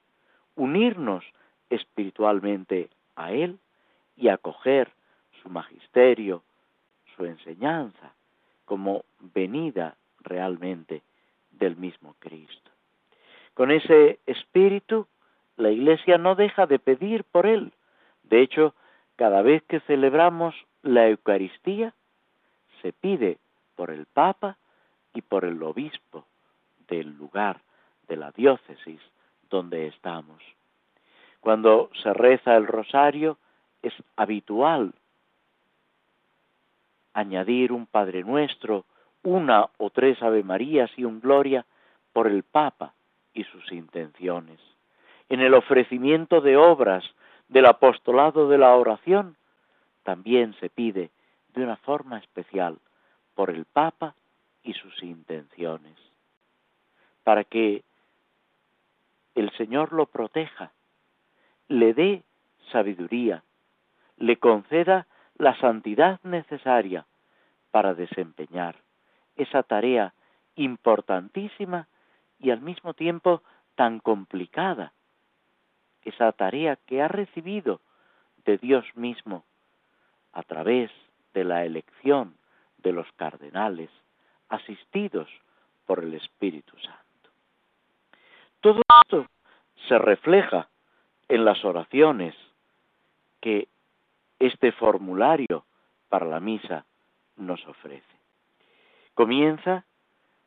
unirnos 0.56 1.24
espiritualmente 1.68 2.88
a 3.16 3.33
Él 3.33 3.59
y 4.16 4.28
acoger 4.28 4.90
su 5.42 5.48
magisterio, 5.48 6.42
su 7.16 7.24
enseñanza, 7.24 8.12
como 8.64 9.04
venida 9.35 9.96
realmente 10.20 11.02
del 11.50 11.76
mismo 11.76 12.14
Cristo. 12.18 12.70
Con 13.54 13.70
ese 13.70 14.20
espíritu 14.26 15.06
la 15.61 15.70
Iglesia 15.70 16.18
no 16.18 16.35
deja 16.35 16.66
de 16.66 16.79
pedir 16.79 17.25
por 17.25 17.46
él. 17.46 17.73
De 18.25 18.40
hecho, 18.40 18.75
cada 19.16 19.42
vez 19.42 19.62
que 19.64 19.81
celebramos 19.81 20.55
la 20.83 21.09
Eucaristía, 21.09 21.94
se 22.81 22.92
pide 22.92 23.38
por 23.77 23.90
el 23.90 24.07
Papa 24.07 24.57
y 25.12 25.20
por 25.20 25.44
el 25.44 25.62
obispo 25.62 26.25
del 26.88 27.16
lugar, 27.16 27.61
de 28.09 28.16
la 28.16 28.31
diócesis 28.33 29.01
donde 29.51 29.87
estamos. 29.87 30.42
Cuando 31.40 31.90
se 32.03 32.12
reza 32.12 32.57
el 32.57 32.66
rosario, 32.66 33.38
es 33.83 33.94
habitual 34.16 34.94
añadir 37.12 37.73
un 37.73 37.87
Padre 37.87 38.23
Nuestro, 38.23 38.85
una 39.23 39.68
o 39.77 39.90
tres 39.90 40.23
Ave 40.23 40.42
Marías 40.42 40.90
y 40.96 41.05
un 41.05 41.20
Gloria 41.20 41.66
por 42.12 42.27
el 42.27 42.44
Papa 42.44 42.94
y 43.35 43.44
sus 43.44 43.70
intenciones 43.73 44.69
en 45.31 45.40
el 45.40 45.55
ofrecimiento 45.55 46.40
de 46.40 46.57
obras 46.57 47.05
del 47.49 47.66
apostolado 47.66 48.49
de 48.49 48.59
la 48.59 48.75
oración, 48.75 49.37
también 50.03 50.55
se 50.61 50.69
pide 50.69 51.11
de 51.55 51.62
una 51.62 51.77
forma 51.77 52.19
especial 52.19 52.79
por 53.35 53.51
el 53.51 53.64
Papa 53.64 54.14
y 54.64 54.75
sus 54.75 55.03
intenciones, 55.03 55.97
para 57.23 57.45
que 57.45 57.85
el 59.37 59.51
Señor 59.53 59.93
lo 59.93 60.07
proteja, 60.07 60.73
le 61.69 61.95
dé 61.95 62.23
sabiduría, 62.73 63.45
le 64.16 64.37
conceda 64.37 65.07
la 65.38 65.57
santidad 65.61 66.21
necesaria 66.25 67.07
para 67.71 67.95
desempeñar 67.95 68.77
esa 69.37 69.62
tarea 69.62 70.12
importantísima 70.57 71.87
y 72.40 72.51
al 72.51 72.61
mismo 72.61 72.95
tiempo 72.95 73.43
tan 73.77 74.01
complicada 74.01 74.93
esa 76.05 76.33
tarea 76.33 76.77
que 76.87 77.03
ha 77.03 77.09
recibido 77.09 77.81
de 78.45 78.59
Dios 78.59 78.85
mismo 78.95 79.45
a 80.33 80.43
través 80.43 80.91
de 81.35 81.45
la 81.45 81.65
elección 81.65 82.37
de 82.79 82.93
los 82.93 83.11
cardenales 83.13 83.91
asistidos 84.49 85.29
por 85.87 86.03
el 86.03 86.15
Espíritu 86.15 86.77
Santo. 86.79 87.31
Todo 88.61 88.83
esto 89.05 89.27
se 89.89 89.99
refleja 89.99 90.69
en 91.29 91.45
las 91.45 91.65
oraciones 91.65 92.35
que 93.41 93.69
este 94.39 94.73
formulario 94.73 95.65
para 96.09 96.27
la 96.27 96.41
misa 96.41 96.85
nos 97.37 97.65
ofrece. 97.67 98.05
Comienza 99.15 99.85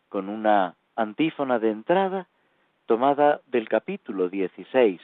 con 0.09 0.29
una 0.29 0.75
antífona 0.95 1.59
de 1.59 1.71
entrada 1.71 2.27
tomada 2.85 3.41
del 3.47 3.67
capítulo 3.69 4.29
16 4.29 5.01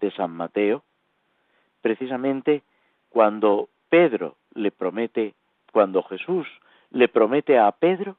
de 0.00 0.10
San 0.12 0.32
Mateo, 0.32 0.82
precisamente 1.80 2.62
cuando 3.08 3.68
Pedro 3.88 4.36
le 4.54 4.70
promete, 4.70 5.34
cuando 5.72 6.02
Jesús 6.02 6.46
le 6.90 7.08
promete 7.08 7.58
a 7.58 7.70
Pedro 7.72 8.16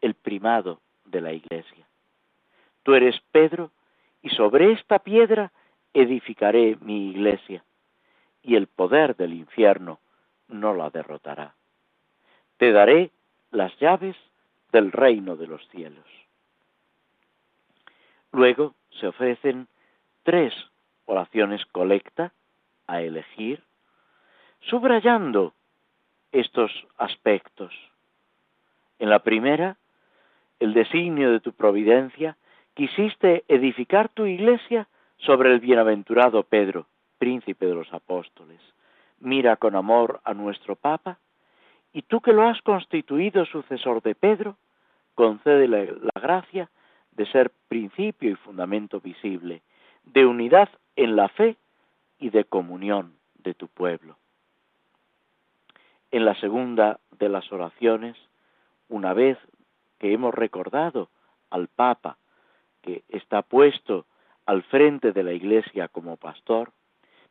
el 0.00 0.14
primado 0.14 0.80
de 1.04 1.20
la 1.20 1.32
iglesia. 1.32 1.86
Tú 2.82 2.94
eres 2.94 3.20
Pedro 3.30 3.70
y 4.22 4.30
sobre 4.30 4.72
esta 4.72 4.98
piedra 4.98 5.52
edificaré 5.94 6.76
mi 6.80 7.10
iglesia 7.10 7.62
y 8.42 8.56
el 8.56 8.66
poder 8.66 9.14
del 9.16 9.34
infierno 9.34 10.00
no 10.48 10.74
la 10.74 10.90
derrotará. 10.90 11.54
Te 12.56 12.72
daré 12.72 13.10
las 13.50 13.76
llaves 13.78 14.16
del 14.72 14.90
reino 14.90 15.36
de 15.36 15.46
los 15.46 15.66
cielos. 15.68 16.04
Luego 18.32 18.74
se 18.98 19.06
ofrecen 19.06 19.68
tres 20.22 20.54
oraciones 21.06 21.64
colecta 21.66 22.32
a 22.86 23.00
elegir, 23.00 23.62
subrayando 24.60 25.52
estos 26.32 26.70
aspectos. 26.98 27.72
En 28.98 29.10
la 29.10 29.20
primera, 29.20 29.76
el 30.60 30.74
designio 30.74 31.30
de 31.32 31.40
tu 31.40 31.52
providencia, 31.52 32.36
quisiste 32.74 33.44
edificar 33.48 34.08
tu 34.08 34.26
iglesia 34.26 34.88
sobre 35.18 35.52
el 35.52 35.60
bienaventurado 35.60 36.42
Pedro, 36.44 36.86
príncipe 37.18 37.66
de 37.66 37.74
los 37.74 37.92
apóstoles. 37.92 38.60
Mira 39.20 39.56
con 39.56 39.76
amor 39.76 40.20
a 40.24 40.34
nuestro 40.34 40.76
Papa, 40.76 41.18
y 41.92 42.02
tú 42.02 42.20
que 42.20 42.32
lo 42.32 42.42
has 42.48 42.60
constituido 42.62 43.44
sucesor 43.44 44.02
de 44.02 44.14
Pedro, 44.14 44.56
concédele 45.14 45.92
la 46.00 46.20
gracia 46.20 46.70
de 47.12 47.26
ser 47.26 47.52
principio 47.68 48.30
y 48.30 48.34
fundamento 48.36 49.00
visible, 49.00 49.62
de 50.04 50.26
unidad 50.26 50.70
en 50.96 51.16
la 51.16 51.28
fe 51.28 51.56
y 52.18 52.30
de 52.30 52.44
comunión 52.44 53.14
de 53.34 53.54
tu 53.54 53.68
pueblo. 53.68 54.16
En 56.10 56.24
la 56.24 56.38
segunda 56.40 57.00
de 57.18 57.28
las 57.28 57.50
oraciones, 57.52 58.16
una 58.88 59.14
vez 59.14 59.38
que 59.98 60.12
hemos 60.12 60.34
recordado 60.34 61.08
al 61.50 61.68
Papa, 61.68 62.18
que 62.82 63.02
está 63.08 63.42
puesto 63.42 64.06
al 64.46 64.62
frente 64.64 65.12
de 65.12 65.22
la 65.22 65.32
Iglesia 65.32 65.88
como 65.88 66.16
pastor, 66.16 66.72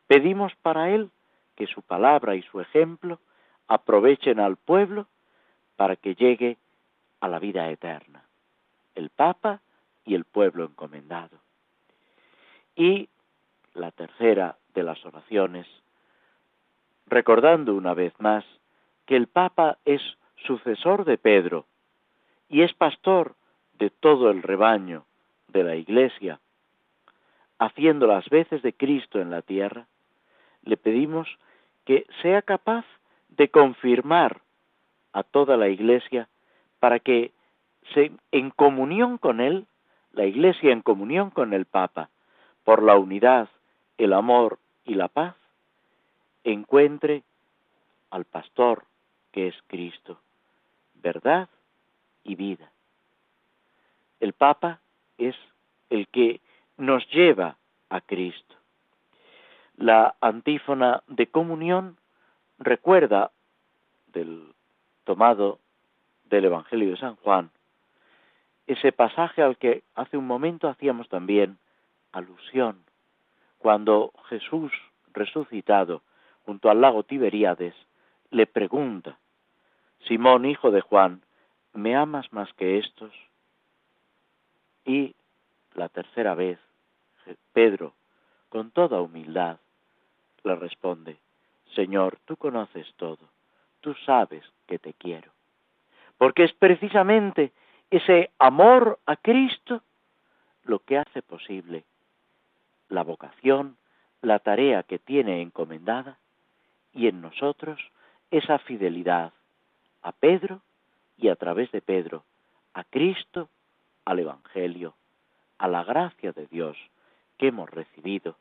pedimos 0.08 0.54
para 0.62 0.90
él 0.90 1.12
que 1.56 1.68
su 1.68 1.82
palabra 1.82 2.36
y 2.36 2.42
su 2.44 2.60
ejemplo 2.60 3.20
aprovechen 3.68 4.40
al 4.40 4.58
pueblo 4.58 5.08
para 5.76 5.96
que 5.96 6.16
llegue 6.16 6.58
a 7.20 7.28
la 7.28 7.40
vida 7.40 7.70
eterna. 7.70 8.24
El 8.96 9.10
Papa 9.10 9.62
y 10.06 10.16
el 10.16 10.26
pueblo 10.26 10.66
encomendado. 10.66 11.38
Y 12.76 13.10
la 13.74 13.92
tercera 13.92 14.58
de 14.74 14.84
las 14.84 15.04
oraciones, 15.06 15.68
recordando 17.08 17.76
una 17.76 17.94
vez 17.94 18.14
más 18.20 18.46
que 19.06 19.16
el 19.16 19.28
Papa 19.28 19.78
es 19.86 20.02
sucesor 20.46 21.06
de 21.06 21.18
Pedro 21.18 21.66
y 22.50 22.62
es 22.62 22.74
pastor 22.74 23.36
de 23.74 23.90
todo 23.90 24.30
el 24.30 24.44
rebaño 24.44 25.06
de 25.48 25.64
la 25.64 25.76
Iglesia, 25.76 26.40
haciendo 27.60 28.08
las 28.08 28.28
veces 28.30 28.62
de 28.62 28.74
Cristo 28.74 29.20
en 29.20 29.30
la 29.30 29.42
tierra, 29.42 29.88
le 30.64 30.78
pedimos 30.78 31.28
que 31.86 32.06
sea 32.22 32.42
capaz 32.42 32.86
de 33.30 33.50
confirmar 33.50 34.42
a 35.14 35.24
toda 35.24 35.58
la 35.58 35.70
Iglesia 35.70 36.28
para 36.80 37.00
que 37.00 37.32
se, 37.94 38.12
en 38.32 38.50
comunión 38.52 39.18
con 39.18 39.42
Él 39.42 39.66
la 40.14 40.26
Iglesia 40.26 40.72
en 40.72 40.82
comunión 40.82 41.30
con 41.30 41.54
el 41.54 41.66
Papa, 41.66 42.10
por 42.64 42.84
la 42.84 42.98
unidad, 42.98 43.50
el 44.04 44.14
amor 44.14 44.58
y 44.84 44.96
la 44.96 45.08
paz, 45.08 45.36
encuentre 46.44 47.24
al 48.10 48.26
pastor 48.26 48.86
que 49.32 49.48
es 49.48 49.56
Cristo, 49.68 50.20
verdad 50.96 51.50
y 52.24 52.36
vida. 52.36 52.72
El 54.20 54.34
Papa 54.34 54.80
es 55.18 55.36
el 55.90 56.08
que 56.08 56.42
nos 56.78 57.08
lleva 57.12 57.58
a 57.90 58.02
Cristo. 58.02 58.56
La 59.78 60.16
antífona 60.20 61.04
de 61.08 61.28
comunión 61.28 61.98
recuerda 62.58 63.32
del 64.08 64.54
tomado 65.04 65.60
del 66.26 66.46
Evangelio 66.46 66.92
de 66.92 66.98
San 66.98 67.16
Juan 67.18 67.52
ese 68.68 68.92
pasaje 68.92 69.42
al 69.42 69.58
que 69.58 69.84
hace 69.96 70.18
un 70.18 70.26
momento 70.26 70.70
hacíamos 70.70 71.10
también 71.10 71.58
alusión, 72.12 72.84
cuando 73.62 74.12
Jesús 74.28 74.72
resucitado 75.14 76.02
junto 76.46 76.70
al 76.70 76.82
lago 76.82 77.04
Tiberíades 77.04 77.76
le 78.32 78.48
pregunta, 78.48 79.20
Simón, 80.08 80.46
hijo 80.46 80.72
de 80.72 80.82
Juan, 80.82 81.22
¿me 81.74 81.96
amas 81.96 82.34
más 82.34 82.52
que 82.54 82.80
estos? 82.80 83.12
Y 84.84 85.16
la 85.76 85.90
tercera 85.90 86.34
vez, 86.34 86.58
Pedro, 87.54 87.94
con 88.50 88.72
toda 88.72 89.00
humildad, 89.00 89.60
le 90.44 90.56
responde, 90.56 91.18
Señor, 91.76 92.18
tú 92.26 92.38
conoces 92.38 92.92
todo, 92.96 93.30
tú 93.80 93.94
sabes 94.06 94.44
que 94.66 94.80
te 94.80 94.94
quiero. 94.94 95.32
Porque 96.18 96.46
es 96.46 96.54
precisamente 96.54 97.52
ese 97.92 98.32
amor 98.40 98.98
a 99.06 99.18
Cristo 99.18 99.84
lo 100.64 100.80
que 100.80 100.98
hace 100.98 101.22
posible 101.22 101.84
la 102.92 103.04
vocación, 103.04 103.78
la 104.22 104.40
tarea 104.40 104.84
que 104.84 105.00
tiene 105.00 105.42
encomendada 105.42 106.18
y 106.94 107.08
en 107.08 107.22
nosotros 107.22 107.80
esa 108.30 108.60
fidelidad 108.60 109.34
a 110.04 110.12
Pedro 110.12 110.62
y 111.18 111.30
a 111.30 111.36
través 111.36 111.72
de 111.72 111.82
Pedro 111.82 112.24
a 112.74 112.84
Cristo, 112.84 113.50
al 114.06 114.20
Evangelio, 114.20 114.94
a 115.58 115.68
la 115.68 115.84
gracia 115.84 116.32
de 116.32 116.48
Dios 116.48 116.78
que 117.38 117.48
hemos 117.48 117.70
recibido 117.70 118.38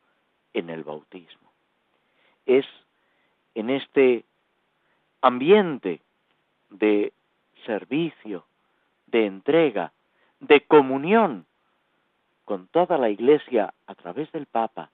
en 0.53 0.71
el 0.71 0.85
bautismo. 0.85 1.51
Es 2.47 2.67
en 3.55 3.71
este 3.71 4.25
ambiente 5.21 6.01
de 6.71 7.13
servicio, 7.67 8.45
de 9.07 9.27
entrega, 9.27 9.93
de 10.39 10.61
comunión 10.63 11.47
con 12.45 12.67
toda 12.69 12.99
la 12.99 13.11
Iglesia 13.11 13.75
a 13.87 13.95
través 13.95 14.31
del 14.33 14.47
Papa 14.47 14.91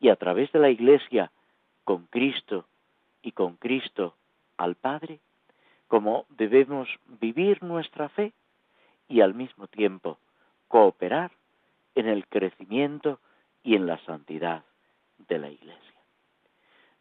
y 0.00 0.08
a 0.08 0.16
través 0.16 0.50
de 0.52 0.58
la 0.58 0.70
Iglesia 0.70 1.30
con 1.84 2.06
Cristo 2.06 2.66
y 3.22 3.32
con 3.32 3.56
Cristo 3.56 4.14
al 4.56 4.74
Padre, 4.74 5.20
como 5.88 6.26
debemos 6.30 6.88
vivir 7.20 7.62
nuestra 7.62 8.08
fe 8.08 8.32
y 9.08 9.20
al 9.20 9.34
mismo 9.34 9.66
tiempo 9.66 10.18
cooperar 10.68 11.30
en 11.94 12.08
el 12.08 12.26
crecimiento 12.26 13.20
y 13.62 13.74
en 13.76 13.86
la 13.86 13.98
santidad 14.04 14.64
de 15.28 15.38
la 15.38 15.50
Iglesia. 15.50 16.00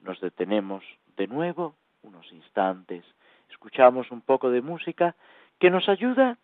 Nos 0.02 0.20
detenemos 0.22 0.84
de 1.18 1.28
nuevo 1.28 1.76
unos 2.04 2.32
instantes, 2.32 3.04
escuchamos 3.50 4.12
un 4.12 4.22
poco 4.22 4.52
de 4.52 4.62
música 4.62 5.16
que 5.60 5.70
nos 5.70 5.90
ayuda 5.90 6.38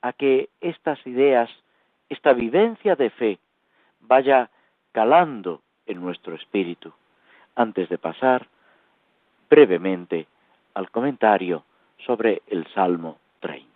a 0.00 0.12
que 0.12 0.50
estas 0.60 1.04
ideas, 1.06 1.50
esta 2.12 2.34
vivencia 2.34 2.94
de 2.94 3.08
fe, 3.08 3.38
vaya 4.00 4.50
calando 4.92 5.62
en 5.86 6.00
nuestro 6.00 6.34
espíritu, 6.34 6.92
antes 7.54 7.88
de 7.88 7.96
pasar 7.96 8.46
brevemente 9.48 10.26
al 10.74 10.90
comentario 10.90 11.64
sobre 12.04 12.42
el 12.48 12.66
Salmo 12.74 13.18
30. 13.40 13.71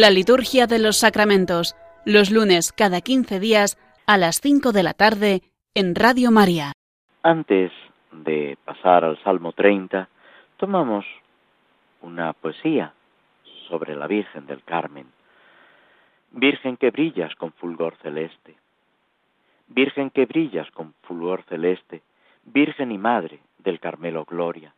La 0.00 0.10
liturgia 0.10 0.66
de 0.66 0.80
los 0.80 0.98
sacramentos, 0.98 1.76
los 2.04 2.32
lunes 2.32 2.72
cada 2.72 3.00
15 3.00 3.38
días 3.38 3.78
a 4.06 4.18
las 4.18 4.40
5 4.40 4.72
de 4.72 4.82
la 4.82 4.92
tarde 4.92 5.42
en 5.72 5.94
Radio 5.94 6.32
María. 6.32 6.72
Antes 7.22 7.70
de 8.10 8.58
pasar 8.64 9.04
al 9.04 9.22
Salmo 9.22 9.52
30, 9.52 10.08
tomamos 10.56 11.04
una 12.00 12.32
poesía 12.32 12.92
sobre 13.68 13.94
la 13.94 14.08
Virgen 14.08 14.46
del 14.46 14.64
Carmen. 14.64 15.06
Virgen 16.32 16.76
que 16.76 16.90
brillas 16.90 17.32
con 17.36 17.52
fulgor 17.52 17.94
celeste. 18.02 18.56
Virgen 19.68 20.10
que 20.10 20.26
brillas 20.26 20.68
con 20.72 20.94
fulgor 21.02 21.44
celeste, 21.44 22.02
Virgen 22.42 22.90
y 22.90 22.98
Madre 22.98 23.38
del 23.58 23.78
Carmelo 23.78 24.24
Gloria. 24.24 24.74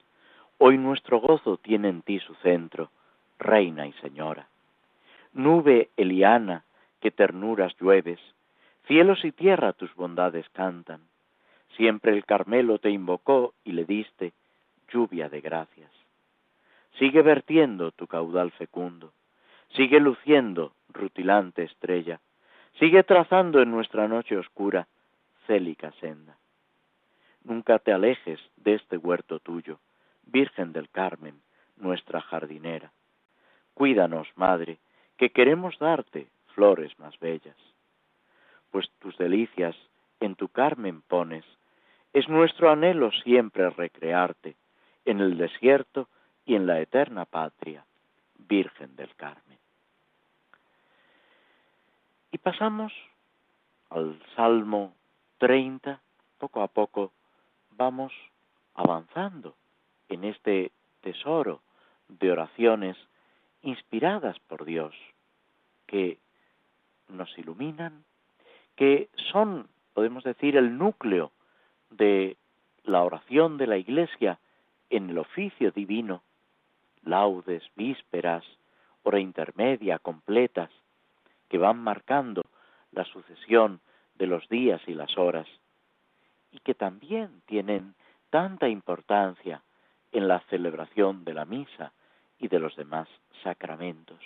Hoy 0.58 0.76
nuestro 0.76 1.20
gozo 1.20 1.56
tiene 1.56 1.88
en 1.88 2.02
ti 2.02 2.18
su 2.20 2.34
centro, 2.36 2.90
Reina 3.38 3.86
y 3.86 3.92
Señora 3.94 4.46
nube 5.36 5.90
Eliana, 5.98 6.64
que 7.00 7.10
ternuras 7.10 7.76
llueves, 7.78 8.18
cielos 8.86 9.22
y 9.24 9.32
tierra 9.32 9.74
tus 9.74 9.94
bondades 9.94 10.48
cantan. 10.50 11.02
Siempre 11.76 12.12
el 12.12 12.24
Carmelo 12.24 12.78
te 12.78 12.90
invocó 12.90 13.52
y 13.62 13.72
le 13.72 13.84
diste 13.84 14.32
lluvia 14.88 15.28
de 15.28 15.42
gracias. 15.42 15.90
Sigue 16.98 17.20
vertiendo 17.20 17.90
tu 17.90 18.06
caudal 18.06 18.50
fecundo, 18.52 19.12
sigue 19.74 20.00
luciendo 20.00 20.72
rutilante 20.88 21.64
estrella, 21.64 22.20
sigue 22.78 23.02
trazando 23.02 23.60
en 23.60 23.70
nuestra 23.70 24.08
noche 24.08 24.38
oscura 24.38 24.88
célica 25.46 25.92
senda. 26.00 26.38
Nunca 27.44 27.78
te 27.78 27.92
alejes 27.92 28.40
de 28.56 28.74
este 28.74 28.96
huerto 28.96 29.38
tuyo, 29.38 29.80
Virgen 30.24 30.72
del 30.72 30.88
Carmen, 30.88 31.42
nuestra 31.76 32.22
jardinera. 32.22 32.90
Cuídanos, 33.74 34.26
Madre, 34.34 34.78
que 35.16 35.30
queremos 35.30 35.78
darte 35.78 36.28
flores 36.54 36.98
más 36.98 37.18
bellas, 37.18 37.56
pues 38.70 38.90
tus 38.98 39.16
delicias 39.18 39.76
en 40.20 40.34
tu 40.34 40.48
Carmen 40.48 41.02
pones, 41.02 41.44
es 42.12 42.28
nuestro 42.28 42.70
anhelo 42.70 43.10
siempre 43.12 43.68
recrearte 43.70 44.56
en 45.04 45.20
el 45.20 45.36
desierto 45.36 46.08
y 46.44 46.54
en 46.54 46.66
la 46.66 46.80
eterna 46.80 47.24
patria, 47.24 47.84
Virgen 48.38 48.96
del 48.96 49.14
Carmen. 49.16 49.58
Y 52.32 52.38
pasamos 52.38 52.92
al 53.90 54.20
Salmo 54.34 54.94
30, 55.38 56.00
poco 56.38 56.62
a 56.62 56.68
poco 56.68 57.12
vamos 57.70 58.12
avanzando 58.74 59.54
en 60.08 60.24
este 60.24 60.72
tesoro 61.00 61.60
de 62.08 62.30
oraciones 62.30 62.96
inspiradas 63.66 64.38
por 64.46 64.64
Dios, 64.64 64.94
que 65.86 66.18
nos 67.08 67.36
iluminan, 67.36 68.04
que 68.76 69.08
son, 69.32 69.68
podemos 69.92 70.22
decir, 70.22 70.56
el 70.56 70.78
núcleo 70.78 71.32
de 71.90 72.36
la 72.84 73.02
oración 73.02 73.58
de 73.58 73.66
la 73.66 73.76
Iglesia 73.76 74.38
en 74.88 75.10
el 75.10 75.18
oficio 75.18 75.72
divino, 75.72 76.22
laudes, 77.02 77.64
vísperas, 77.74 78.44
hora 79.02 79.18
intermedia, 79.18 79.98
completas, 79.98 80.70
que 81.48 81.58
van 81.58 81.78
marcando 81.78 82.42
la 82.92 83.04
sucesión 83.04 83.80
de 84.14 84.28
los 84.28 84.48
días 84.48 84.80
y 84.86 84.94
las 84.94 85.18
horas, 85.18 85.48
y 86.52 86.60
que 86.60 86.74
también 86.74 87.42
tienen 87.46 87.94
tanta 88.30 88.68
importancia 88.68 89.62
en 90.12 90.28
la 90.28 90.40
celebración 90.50 91.24
de 91.24 91.34
la 91.34 91.44
misa 91.44 91.92
y 92.38 92.48
de 92.48 92.58
los 92.58 92.76
demás 92.76 93.08
sacramentos. 93.42 94.20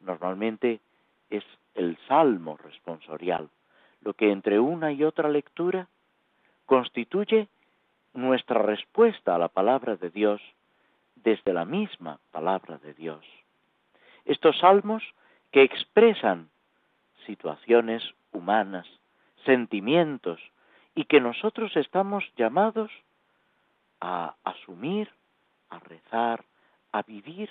Normalmente 0.00 0.80
es 1.30 1.44
el 1.74 1.96
salmo 2.08 2.56
responsorial, 2.56 3.48
lo 4.02 4.14
que 4.14 4.30
entre 4.30 4.60
una 4.60 4.92
y 4.92 5.04
otra 5.04 5.28
lectura 5.28 5.88
constituye 6.66 7.48
nuestra 8.12 8.62
respuesta 8.62 9.34
a 9.34 9.38
la 9.38 9.48
palabra 9.48 9.96
de 9.96 10.10
Dios 10.10 10.40
desde 11.16 11.52
la 11.52 11.64
misma 11.64 12.18
palabra 12.30 12.78
de 12.78 12.94
Dios. 12.94 13.24
Estos 14.24 14.58
salmos 14.58 15.02
que 15.50 15.62
expresan 15.62 16.48
situaciones 17.26 18.02
humanas, 18.32 18.86
sentimientos, 19.44 20.40
y 20.94 21.04
que 21.04 21.20
nosotros 21.20 21.76
estamos 21.76 22.24
llamados 22.36 22.90
a 24.00 24.34
asumir, 24.44 25.10
a 25.74 25.78
rezar, 25.80 26.44
a 26.92 27.02
vivir 27.02 27.50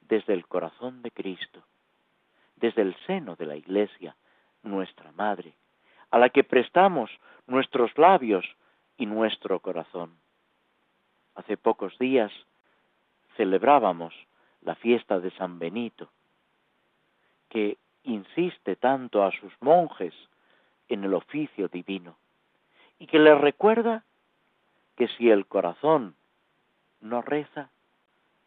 desde 0.00 0.32
el 0.32 0.46
corazón 0.46 1.02
de 1.02 1.10
Cristo, 1.10 1.62
desde 2.56 2.82
el 2.82 2.96
seno 3.06 3.36
de 3.36 3.46
la 3.46 3.56
Iglesia, 3.56 4.16
nuestra 4.62 5.12
Madre, 5.12 5.54
a 6.10 6.18
la 6.18 6.28
que 6.28 6.44
prestamos 6.44 7.10
nuestros 7.46 7.96
labios 7.98 8.44
y 8.96 9.06
nuestro 9.06 9.60
corazón. 9.60 10.16
Hace 11.34 11.56
pocos 11.56 11.98
días 11.98 12.32
celebrábamos 13.36 14.14
la 14.62 14.74
fiesta 14.76 15.18
de 15.18 15.30
San 15.32 15.58
Benito, 15.58 16.08
que 17.48 17.76
insiste 18.04 18.76
tanto 18.76 19.24
a 19.24 19.32
sus 19.32 19.52
monjes 19.60 20.14
en 20.88 21.04
el 21.04 21.14
oficio 21.14 21.68
divino 21.68 22.16
y 22.98 23.06
que 23.06 23.18
les 23.18 23.38
recuerda 23.40 24.04
que 24.96 25.08
si 25.08 25.30
el 25.30 25.46
corazón 25.46 26.14
no 27.04 27.22
reza, 27.22 27.70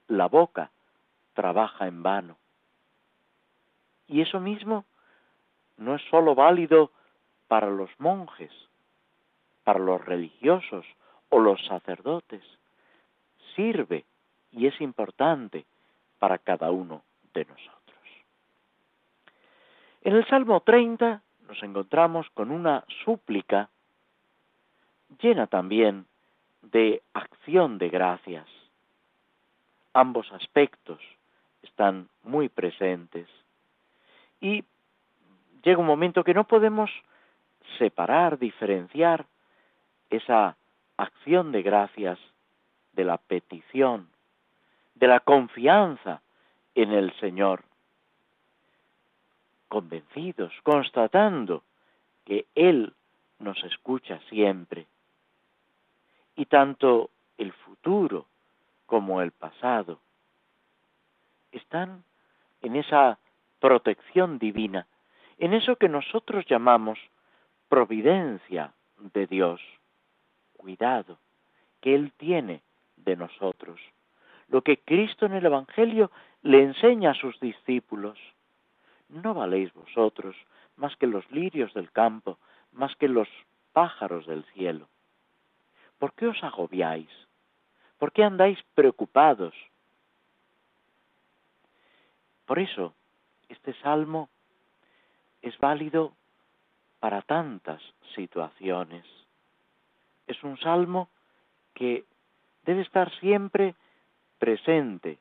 la 0.07 0.27
boca 0.27 0.71
trabaja 1.33 1.87
en 1.87 2.03
vano. 2.03 2.37
Y 4.07 4.21
eso 4.21 4.39
mismo 4.39 4.85
no 5.77 5.95
es 5.95 6.01
sólo 6.09 6.33
válido 6.33 6.91
para 7.47 7.69
los 7.69 7.89
monjes, 7.99 8.51
para 9.63 9.79
los 9.79 10.03
religiosos 10.03 10.85
o 11.29 11.39
los 11.39 11.63
sacerdotes, 11.65 12.43
sirve 13.55 14.05
y 14.51 14.65
es 14.65 14.79
importante 14.81 15.65
para 16.19 16.39
cada 16.39 16.71
uno 16.71 17.03
de 17.33 17.45
nosotros. 17.45 17.75
En 20.01 20.15
el 20.15 20.25
Salmo 20.27 20.61
30 20.61 21.21
nos 21.47 21.61
encontramos 21.63 22.27
con 22.31 22.49
una 22.49 22.83
súplica 23.03 23.69
llena 25.21 25.47
también 25.47 26.05
de 26.61 27.01
acción 27.13 27.77
de 27.77 27.89
gracias. 27.89 28.47
Ambos 29.93 30.31
aspectos 30.31 30.99
están 31.63 32.09
muy 32.23 32.49
presentes 32.49 33.27
y 34.41 34.63
llega 35.63 35.79
un 35.79 35.87
momento 35.87 36.23
que 36.23 36.33
no 36.33 36.45
podemos 36.45 36.91
separar, 37.77 38.37
diferenciar 38.39 39.25
esa 40.09 40.55
acción 40.97 41.51
de 41.51 41.61
gracias 41.61 42.19
de 42.93 43.03
la 43.03 43.17
petición, 43.17 44.09
de 44.95 45.07
la 45.07 45.19
confianza 45.19 46.21
en 46.75 46.91
el 46.91 47.13
Señor, 47.19 47.63
convencidos, 49.67 50.53
constatando 50.63 51.63
que 52.25 52.45
Él 52.55 52.93
nos 53.39 53.63
escucha 53.63 54.19
siempre. 54.29 54.87
Y 56.38 56.45
tanto 56.45 57.10
el 57.38 57.52
futuro 57.52 58.28
como 58.86 59.21
el 59.21 59.32
pasado 59.32 60.00
están 61.52 62.04
en 62.62 62.76
esa 62.76 63.17
protección 63.60 64.39
divina, 64.39 64.88
en 65.39 65.54
eso 65.54 65.76
que 65.76 65.89
nosotros 65.89 66.45
llamamos 66.45 67.00
providencia 67.67 68.71
de 69.13 69.28
Dios, 69.28 69.62
cuidado 70.56 71.17
que 71.82 71.95
Él 71.95 72.13
tiene 72.17 72.62
de 72.97 73.15
nosotros, 73.15 73.80
lo 74.47 74.62
que 74.62 74.78
Cristo 74.78 75.26
en 75.26 75.34
el 75.34 75.45
Evangelio 75.45 76.12
le 76.43 76.62
enseña 76.62 77.12
a 77.12 77.15
sus 77.15 77.39
discípulos. 77.39 78.17
No 79.10 79.34
valéis 79.34 79.73
vosotros 79.73 80.36
más 80.76 80.95
que 80.97 81.08
los 81.08 81.30
lirios 81.32 81.73
del 81.73 81.91
campo, 81.91 82.38
más 82.71 82.95
que 82.95 83.08
los 83.08 83.28
pájaros 83.73 84.26
del 84.28 84.45
cielo. 84.54 84.88
¿Por 85.99 86.13
qué 86.13 86.27
os 86.27 86.43
agobiáis? 86.43 87.10
¿Por 87.97 88.12
qué 88.12 88.23
andáis 88.23 88.60
preocupados? 88.75 89.53
Por 92.45 92.60
eso, 92.60 92.93
este 93.49 93.73
salmo 93.81 94.29
es 95.41 95.57
válido 95.57 96.13
para 96.99 97.21
tantas 97.21 97.81
situaciones. 98.15 99.05
Es 100.27 100.43
un 100.43 100.57
salmo 100.60 101.10
que 101.73 102.05
debe 102.63 102.81
estar 102.81 103.12
siempre 103.19 103.75
presente 104.39 105.19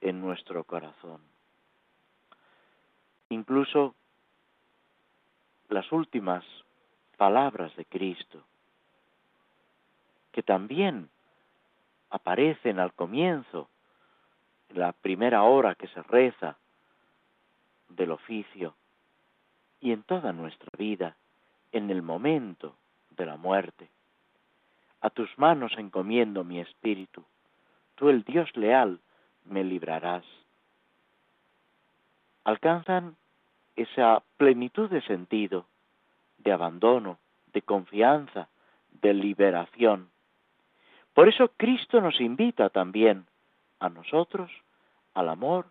en 0.00 0.20
nuestro 0.20 0.64
corazón. 0.64 1.20
Incluso 3.28 3.94
las 5.68 5.90
últimas 5.90 6.44
palabras 7.16 7.74
de 7.76 7.84
Cristo, 7.84 8.44
que 10.36 10.42
también 10.42 11.08
aparecen 12.10 12.78
al 12.78 12.92
comienzo, 12.92 13.70
en 14.68 14.80
la 14.80 14.92
primera 14.92 15.44
hora 15.44 15.74
que 15.76 15.88
se 15.88 16.02
reza 16.02 16.58
del 17.88 18.10
oficio 18.10 18.74
y 19.80 19.92
en 19.92 20.02
toda 20.02 20.34
nuestra 20.34 20.68
vida, 20.76 21.16
en 21.72 21.88
el 21.88 22.02
momento 22.02 22.76
de 23.12 23.24
la 23.24 23.38
muerte. 23.38 23.88
A 25.00 25.08
tus 25.08 25.30
manos 25.38 25.72
encomiendo 25.78 26.44
mi 26.44 26.60
espíritu, 26.60 27.24
tú 27.94 28.10
el 28.10 28.22
Dios 28.22 28.54
leal 28.58 29.00
me 29.46 29.64
librarás. 29.64 30.26
Alcanzan 32.44 33.16
esa 33.74 34.22
plenitud 34.36 34.90
de 34.90 35.00
sentido, 35.00 35.64
de 36.36 36.52
abandono, 36.52 37.16
de 37.54 37.62
confianza, 37.62 38.50
de 39.00 39.14
liberación. 39.14 40.10
Por 41.16 41.30
eso 41.30 41.48
Cristo 41.56 42.02
nos 42.02 42.20
invita 42.20 42.68
también 42.68 43.24
a 43.80 43.88
nosotros 43.88 44.50
al 45.14 45.30
amor 45.30 45.64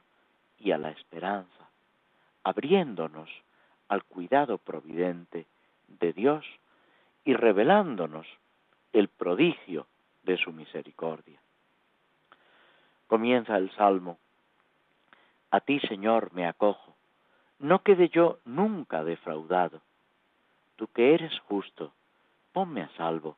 y 0.58 0.72
a 0.72 0.80
la 0.80 0.90
esperanza, 0.90 1.70
abriéndonos 2.44 3.30
al 3.88 4.04
cuidado 4.06 4.58
providente 4.58 5.46
de 5.88 6.14
Dios 6.14 6.44
y 7.26 7.36
revelándonos 7.36 8.26
el 8.92 9.08
prodigio 9.08 9.86
de 10.24 10.36
su 10.38 10.52
misericordia. 10.52 11.40
Comienza 13.06 13.56
el 13.56 13.70
Salmo. 13.76 14.18
A 15.52 15.60
ti, 15.60 15.80
Señor, 15.82 16.34
me 16.34 16.48
acojo. 16.48 16.96
No 17.60 17.84
quede 17.84 18.10
yo 18.10 18.40
nunca 18.46 19.04
defraudado. 19.04 19.80
Tú 20.76 20.88
que 20.88 21.14
eres 21.14 21.40
justo, 21.42 21.94
ponme 22.52 22.82
a 22.82 22.90
salvo. 22.98 23.38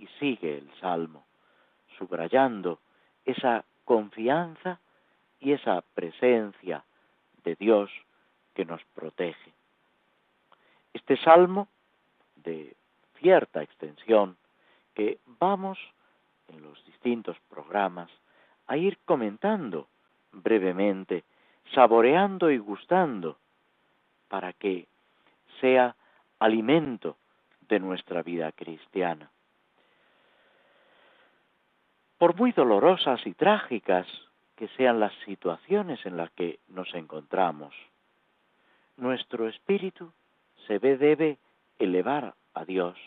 Y 0.00 0.06
sigue 0.18 0.58
el 0.58 0.70
salmo, 0.80 1.26
subrayando 1.98 2.80
esa 3.24 3.64
confianza 3.84 4.80
y 5.38 5.52
esa 5.52 5.82
presencia 5.94 6.82
de 7.44 7.54
Dios 7.54 7.90
que 8.54 8.64
nos 8.64 8.82
protege. 8.94 9.52
Este 10.94 11.16
salmo, 11.18 11.68
de 12.36 12.74
cierta 13.18 13.62
extensión, 13.62 14.36
que 14.94 15.18
vamos 15.38 15.78
en 16.48 16.62
los 16.62 16.82
distintos 16.86 17.36
programas 17.50 18.10
a 18.66 18.78
ir 18.78 18.98
comentando 19.04 19.86
brevemente, 20.32 21.24
saboreando 21.74 22.50
y 22.50 22.56
gustando, 22.56 23.36
para 24.28 24.54
que 24.54 24.86
sea 25.60 25.94
alimento 26.38 27.16
de 27.68 27.80
nuestra 27.80 28.22
vida 28.22 28.50
cristiana. 28.52 29.30
Por 32.20 32.36
muy 32.36 32.52
dolorosas 32.52 33.26
y 33.26 33.32
trágicas 33.32 34.06
que 34.54 34.68
sean 34.76 35.00
las 35.00 35.14
situaciones 35.24 36.04
en 36.04 36.18
las 36.18 36.30
que 36.32 36.58
nos 36.68 36.92
encontramos, 36.92 37.74
nuestro 38.98 39.48
espíritu 39.48 40.12
se 40.66 40.78
ve 40.78 40.98
debe 40.98 41.38
elevar 41.78 42.34
a 42.52 42.66
Dios, 42.66 42.98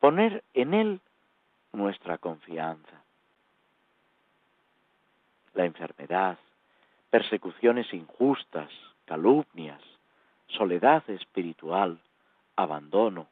poner 0.00 0.44
en 0.52 0.74
Él 0.74 1.00
nuestra 1.72 2.18
confianza. 2.18 3.02
La 5.54 5.64
enfermedad, 5.64 6.36
persecuciones 7.08 7.90
injustas, 7.94 8.68
calumnias, 9.06 9.80
soledad 10.48 11.08
espiritual, 11.08 11.98
abandono, 12.56 13.28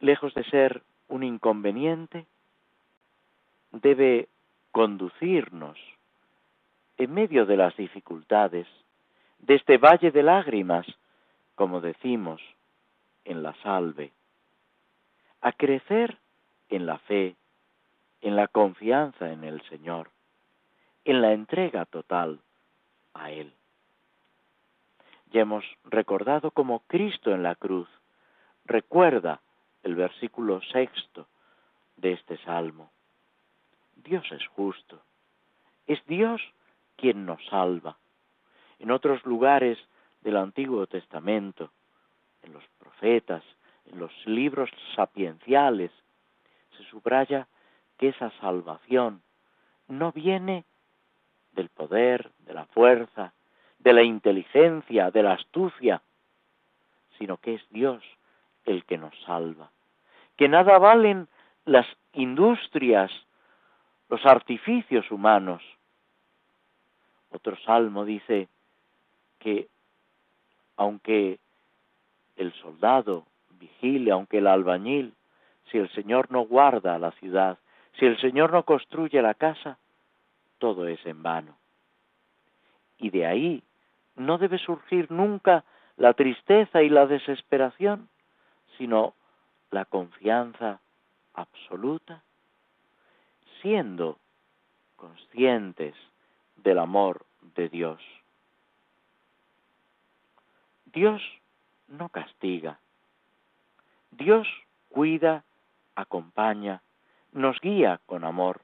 lejos 0.00 0.34
de 0.34 0.42
ser 0.50 0.82
un 1.06 1.22
inconveniente, 1.22 2.26
debe 3.72 4.28
conducirnos 4.72 5.78
en 6.98 7.14
medio 7.14 7.46
de 7.46 7.56
las 7.56 7.76
dificultades, 7.76 8.66
de 9.38 9.54
este 9.54 9.78
valle 9.78 10.10
de 10.10 10.22
lágrimas, 10.22 10.86
como 11.54 11.80
decimos 11.80 12.40
en 13.24 13.42
la 13.42 13.54
salve, 13.62 14.12
a 15.40 15.52
crecer 15.52 16.18
en 16.68 16.86
la 16.86 16.98
fe, 16.98 17.36
en 18.20 18.36
la 18.36 18.48
confianza 18.48 19.32
en 19.32 19.44
el 19.44 19.62
Señor, 19.68 20.10
en 21.04 21.22
la 21.22 21.32
entrega 21.32 21.86
total 21.86 22.40
a 23.14 23.30
Él. 23.30 23.52
Ya 25.32 25.42
hemos 25.42 25.64
recordado 25.84 26.50
como 26.50 26.80
Cristo 26.80 27.32
en 27.32 27.42
la 27.42 27.54
cruz 27.54 27.88
recuerda 28.64 29.40
el 29.82 29.94
versículo 29.94 30.60
sexto 30.72 31.26
de 31.96 32.12
este 32.12 32.36
salmo. 32.44 32.90
Dios 34.02 34.24
es 34.32 34.46
justo. 34.48 35.00
Es 35.86 36.04
Dios 36.06 36.40
quien 36.96 37.26
nos 37.26 37.44
salva. 37.46 37.96
En 38.78 38.90
otros 38.90 39.24
lugares 39.24 39.78
del 40.22 40.36
Antiguo 40.36 40.86
Testamento, 40.86 41.70
en 42.42 42.52
los 42.52 42.64
profetas, 42.78 43.42
en 43.86 43.98
los 43.98 44.12
libros 44.26 44.70
sapienciales, 44.94 45.90
se 46.76 46.84
subraya 46.84 47.46
que 47.98 48.08
esa 48.08 48.30
salvación 48.40 49.22
no 49.88 50.12
viene 50.12 50.64
del 51.52 51.68
poder, 51.68 52.30
de 52.38 52.54
la 52.54 52.66
fuerza, 52.66 53.32
de 53.78 53.92
la 53.92 54.02
inteligencia, 54.02 55.10
de 55.10 55.22
la 55.22 55.32
astucia, 55.32 56.02
sino 57.18 57.38
que 57.38 57.54
es 57.54 57.62
Dios 57.70 58.02
el 58.64 58.84
que 58.84 58.98
nos 58.98 59.14
salva. 59.24 59.70
Que 60.36 60.48
nada 60.48 60.78
valen 60.78 61.28
las 61.64 61.86
industrias 62.12 63.10
los 64.10 64.26
artificios 64.26 65.08
humanos. 65.10 65.62
Otro 67.30 67.56
salmo 67.58 68.04
dice 68.04 68.48
que 69.38 69.68
aunque 70.76 71.38
el 72.36 72.52
soldado 72.54 73.24
vigile, 73.50 74.10
aunque 74.10 74.38
el 74.38 74.48
albañil, 74.48 75.14
si 75.70 75.78
el 75.78 75.88
Señor 75.90 76.30
no 76.32 76.40
guarda 76.40 76.98
la 76.98 77.12
ciudad, 77.12 77.58
si 77.98 78.06
el 78.06 78.20
Señor 78.20 78.52
no 78.52 78.64
construye 78.64 79.22
la 79.22 79.34
casa, 79.34 79.78
todo 80.58 80.88
es 80.88 81.04
en 81.06 81.22
vano. 81.22 81.56
Y 82.98 83.10
de 83.10 83.26
ahí 83.26 83.62
no 84.16 84.38
debe 84.38 84.58
surgir 84.58 85.10
nunca 85.10 85.64
la 85.96 86.14
tristeza 86.14 86.82
y 86.82 86.88
la 86.88 87.06
desesperación, 87.06 88.08
sino 88.76 89.14
la 89.70 89.84
confianza 89.84 90.80
absoluta 91.34 92.24
siendo 93.62 94.18
conscientes 94.96 95.94
del 96.56 96.78
amor 96.78 97.24
de 97.56 97.68
Dios. 97.68 98.00
Dios 100.86 101.22
no 101.88 102.08
castiga. 102.08 102.78
Dios 104.10 104.46
cuida, 104.88 105.44
acompaña, 105.94 106.82
nos 107.32 107.60
guía 107.60 108.00
con 108.06 108.24
amor. 108.24 108.60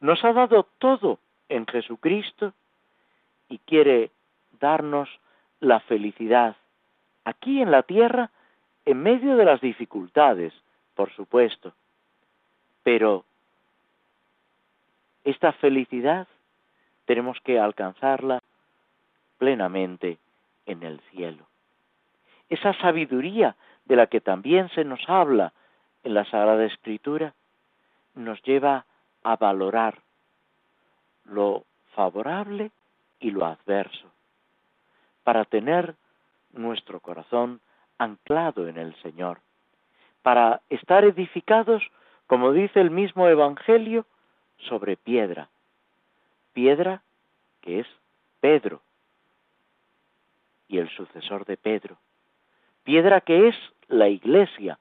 Nos 0.00 0.24
ha 0.24 0.32
dado 0.32 0.66
todo 0.78 1.18
en 1.48 1.66
Jesucristo 1.66 2.54
y 3.48 3.58
quiere 3.58 4.10
darnos 4.58 5.08
la 5.60 5.80
felicidad 5.80 6.56
aquí 7.24 7.60
en 7.60 7.70
la 7.70 7.82
tierra 7.82 8.30
en 8.84 9.02
medio 9.02 9.36
de 9.36 9.44
las 9.44 9.60
dificultades, 9.60 10.52
por 10.94 11.12
supuesto, 11.12 11.72
pero 12.82 13.24
esta 15.24 15.52
felicidad 15.52 16.26
tenemos 17.04 17.38
que 17.40 17.58
alcanzarla 17.58 18.42
plenamente 19.38 20.18
en 20.66 20.82
el 20.82 21.00
cielo. 21.10 21.46
Esa 22.48 22.74
sabiduría 22.74 23.56
de 23.84 23.96
la 23.96 24.06
que 24.06 24.20
también 24.20 24.68
se 24.70 24.84
nos 24.84 25.00
habla 25.08 25.52
en 26.04 26.14
la 26.14 26.24
Sagrada 26.26 26.64
Escritura 26.64 27.34
nos 28.14 28.42
lleva 28.42 28.84
a 29.24 29.36
valorar 29.36 29.98
lo 31.24 31.64
favorable 31.94 32.70
y 33.20 33.30
lo 33.30 33.46
adverso, 33.46 34.10
para 35.22 35.44
tener 35.44 35.94
nuestro 36.52 37.00
corazón 37.00 37.60
anclado 37.98 38.66
en 38.68 38.76
el 38.76 38.94
Señor, 39.02 39.38
para 40.22 40.60
estar 40.70 41.04
edificados, 41.04 41.82
como 42.26 42.52
dice 42.52 42.80
el 42.80 42.90
mismo 42.90 43.28
Evangelio, 43.28 44.06
sobre 44.68 44.96
piedra, 44.96 45.48
piedra 46.52 47.02
que 47.60 47.80
es 47.80 47.86
Pedro, 48.40 48.80
y 50.68 50.78
el 50.78 50.88
sucesor 50.90 51.44
de 51.44 51.56
Pedro, 51.56 51.98
piedra 52.82 53.20
que 53.20 53.48
es 53.48 53.56
la 53.88 54.08
iglesia, 54.08 54.78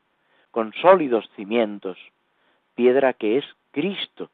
con 0.52 0.74
sólidos 0.74 1.30
cimientos, 1.36 1.98
piedra 2.76 3.14
que 3.14 3.38
es 3.38 3.46
Cristo, 3.72 4.30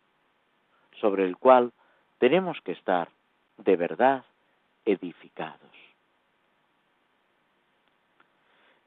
sobre 1.00 1.26
el 1.26 1.38
cual 1.38 1.72
tenemos 2.20 2.60
que 2.62 2.72
estar 2.72 3.10
de 3.58 3.76
verdad 3.76 4.24
edificados. 4.86 5.60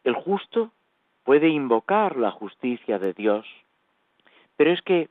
El 0.05 0.15
justo 0.15 0.71
puede 1.25 1.49
invocar 1.49 2.17
la 2.17 2.31
justicia 2.31 2.99
de 2.99 3.13
Dios, 3.13 3.47
pero 4.57 4.73
es 4.73 4.81
que, 4.83 5.09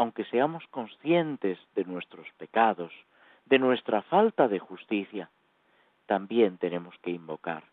aunque 0.00 0.24
seamos 0.24 0.66
conscientes 0.68 1.58
de 1.74 1.84
nuestros 1.84 2.26
pecados, 2.38 2.90
de 3.44 3.58
nuestra 3.58 4.00
falta 4.00 4.48
de 4.48 4.58
justicia, 4.58 5.28
también 6.06 6.56
tenemos 6.56 6.96
que 7.02 7.10
invocar 7.10 7.64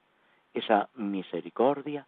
esa 0.53 0.89
misericordia 0.95 2.05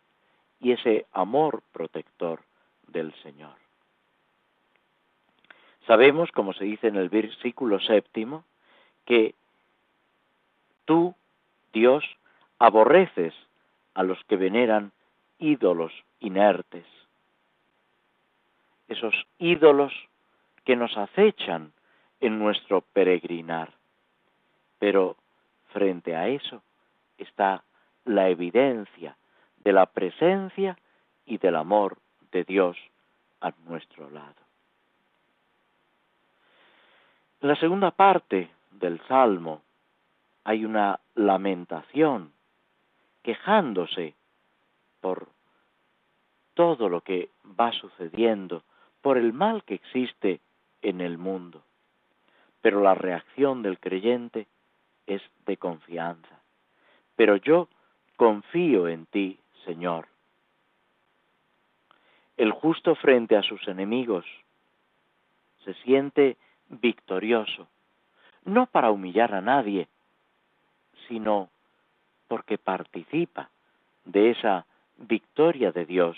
y 0.60 0.74
ese 0.74 1.06
amor 1.14 1.64
protector 1.72 2.42
del 2.90 3.14
Señor. 3.24 3.56
Sabemos, 5.88 6.30
como 6.34 6.52
se 6.52 6.66
dice 6.66 6.90
en 6.90 6.98
el 6.98 7.08
versículo 7.08 7.80
séptimo, 7.80 8.44
que 9.06 9.36
tú, 10.84 11.16
Dios, 11.72 12.04
aborreces 12.58 13.34
a 13.94 14.04
los 14.04 14.22
que 14.26 14.36
veneran 14.36 14.92
ídolos 15.38 15.94
inertes, 16.20 16.86
esos 18.90 19.16
ídolos 19.38 19.94
que 20.70 20.76
nos 20.76 20.96
acechan 20.96 21.74
en 22.20 22.38
nuestro 22.38 22.82
peregrinar. 22.82 23.74
Pero 24.78 25.16
frente 25.74 26.16
a 26.16 26.28
eso 26.28 26.62
está 27.18 27.64
la 28.06 28.30
evidencia 28.30 29.18
de 29.64 29.74
la 29.74 29.88
presencia 29.88 30.78
y 31.26 31.40
del 31.40 31.56
amor 31.56 31.98
de 32.32 32.44
Dios 32.44 32.78
a 33.42 33.52
nuestro 33.66 34.12
lado. 34.12 34.36
En 37.42 37.50
la 37.50 37.56
segunda 37.56 37.90
parte 37.90 38.52
del 38.70 39.02
Salmo 39.08 39.64
hay 40.44 40.66
una 40.66 41.00
lamentación, 41.16 42.32
quejándose 43.24 44.14
por 45.02 45.30
todo 46.54 46.90
lo 46.90 47.02
que 47.02 47.30
va 47.60 47.72
sucediendo, 47.72 48.62
por 49.02 49.18
el 49.18 49.34
mal 49.34 49.64
que 49.64 49.74
existe 49.74 50.42
en 50.82 51.02
el 51.02 51.18
mundo. 51.18 51.64
Pero 52.62 52.82
la 52.82 52.96
reacción 52.96 53.62
del 53.62 53.80
creyente 53.80 54.48
es 55.08 55.22
de 55.46 55.58
confianza. 55.58 56.42
Pero 57.16 57.36
yo 57.38 57.68
confío 58.16 58.88
en 58.88 59.06
ti, 59.06 59.40
Señor. 59.66 60.08
El 62.38 62.52
justo 62.52 62.96
frente 62.96 63.36
a 63.36 63.44
sus 63.44 63.68
enemigos 63.68 64.26
se 65.66 65.74
siente 65.86 66.38
victorioso, 66.70 67.68
no 68.46 68.68
para 68.68 68.92
humillar 68.92 69.34
a 69.34 69.42
nadie, 69.42 69.88
sino 71.08 71.50
porque 72.28 72.58
participa 72.58 73.50
de 74.06 74.32
esa 74.32 74.66
victoria 74.98 75.72
de 75.72 75.86
Dios 75.86 76.18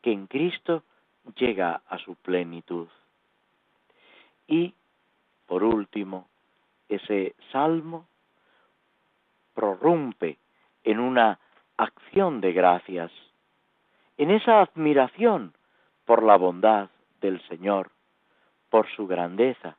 que 0.00 0.12
en 0.12 0.26
Cristo 0.26 0.82
llega 1.36 1.82
a 1.88 1.98
su 1.98 2.14
plenitud. 2.16 2.88
Y, 4.52 4.74
por 5.46 5.64
último, 5.64 6.28
ese 6.86 7.34
salmo 7.52 8.06
prorrumpe 9.54 10.36
en 10.84 11.00
una 11.00 11.38
acción 11.78 12.42
de 12.42 12.52
gracias, 12.52 13.10
en 14.18 14.30
esa 14.30 14.60
admiración 14.60 15.54
por 16.04 16.22
la 16.22 16.36
bondad 16.36 16.90
del 17.22 17.40
Señor, 17.48 17.92
por 18.68 18.86
su 18.94 19.06
grandeza, 19.06 19.78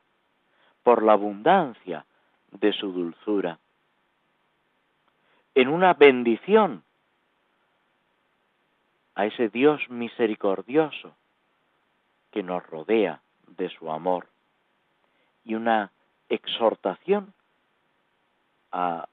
por 0.82 1.04
la 1.04 1.12
abundancia 1.12 2.04
de 2.50 2.72
su 2.72 2.90
dulzura, 2.90 3.60
en 5.54 5.68
una 5.68 5.94
bendición 5.94 6.82
a 9.14 9.26
ese 9.26 9.50
Dios 9.50 9.88
misericordioso 9.88 11.14
que 12.32 12.42
nos 12.42 12.66
rodea 12.66 13.20
de 13.46 13.68
su 13.68 13.92
amor 13.92 14.33
y 15.44 15.54
una 15.54 15.90
exhortación 16.28 17.32
a 18.72 19.08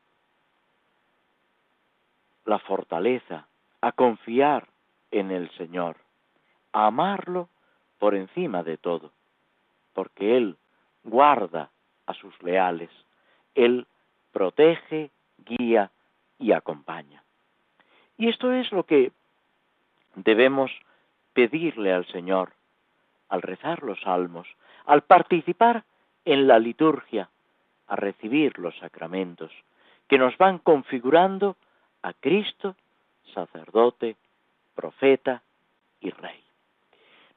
la 2.45 2.59
fortaleza, 2.59 3.47
a 3.81 3.91
confiar 3.91 4.67
en 5.11 5.31
el 5.31 5.49
Señor, 5.51 5.97
a 6.73 6.87
amarlo 6.87 7.49
por 7.99 8.15
encima 8.15 8.63
de 8.63 8.77
todo, 8.77 9.11
porque 9.93 10.37
Él 10.37 10.57
guarda 11.03 11.69
a 12.05 12.13
sus 12.13 12.41
leales, 12.41 12.89
Él 13.53 13.85
protege, 14.31 15.11
guía 15.37 15.91
y 16.39 16.51
acompaña. 16.53 17.23
Y 18.17 18.29
esto 18.29 18.51
es 18.51 18.71
lo 18.71 18.85
que 18.85 19.11
debemos 20.15 20.71
pedirle 21.33 21.93
al 21.93 22.05
Señor 22.07 22.53
al 23.31 23.41
rezar 23.41 23.81
los 23.81 23.99
salmos, 24.01 24.47
al 24.85 25.03
participar 25.03 25.85
en 26.25 26.47
la 26.47 26.59
liturgia, 26.59 27.29
a 27.87 27.95
recibir 27.95 28.57
los 28.59 28.77
sacramentos, 28.77 29.51
que 30.07 30.17
nos 30.17 30.37
van 30.37 30.59
configurando 30.59 31.57
a 32.03 32.13
Cristo, 32.13 32.75
sacerdote, 33.33 34.15
profeta 34.75 35.41
y 35.99 36.09
rey. 36.09 36.41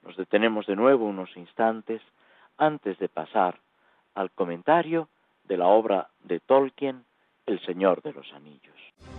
Nos 0.02 0.16
detenemos 0.16 0.66
de 0.66 0.76
nuevo 0.76 1.06
unos 1.06 1.36
instantes 1.36 2.02
antes 2.58 2.98
de 2.98 3.08
pasar 3.08 3.58
al 4.14 4.30
comentario 4.30 5.08
de 5.44 5.56
la 5.56 5.66
obra 5.66 6.08
de 6.22 6.40
Tolkien, 6.40 7.04
El 7.46 7.60
Señor 7.64 8.02
de 8.02 8.12
los 8.12 8.32
Anillos. 8.32 9.13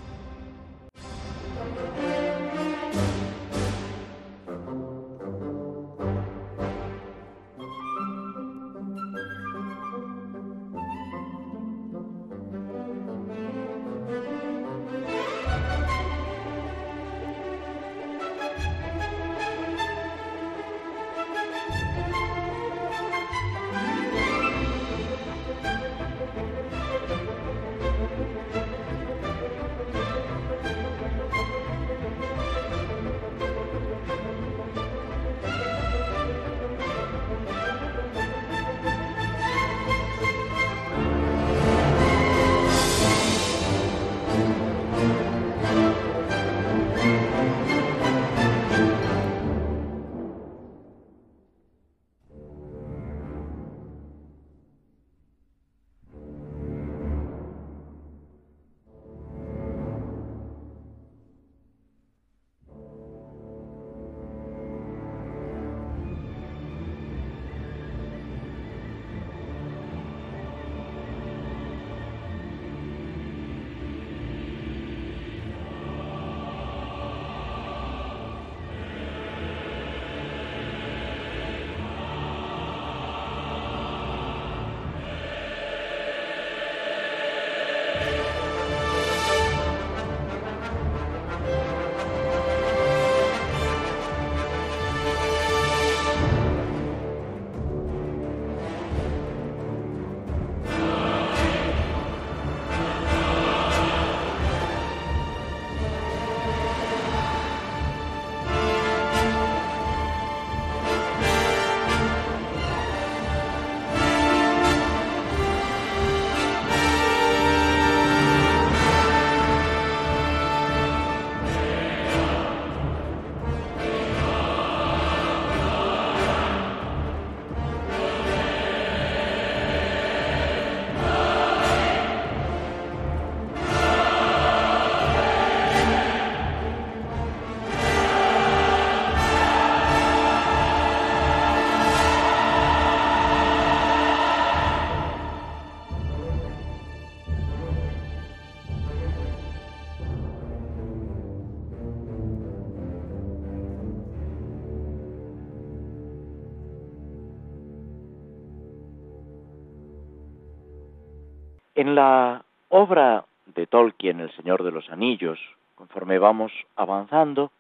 La 161.96 162.44
obra 162.68 163.24
de 163.46 163.68
Tolkien, 163.68 164.20
El 164.20 164.30
Señor 164.36 164.64
de 164.64 164.72
los 164.72 164.90
Anillos, 164.90 165.40
conforme 165.76 166.20
vamos 166.20 166.52
avanzando, 166.76 167.54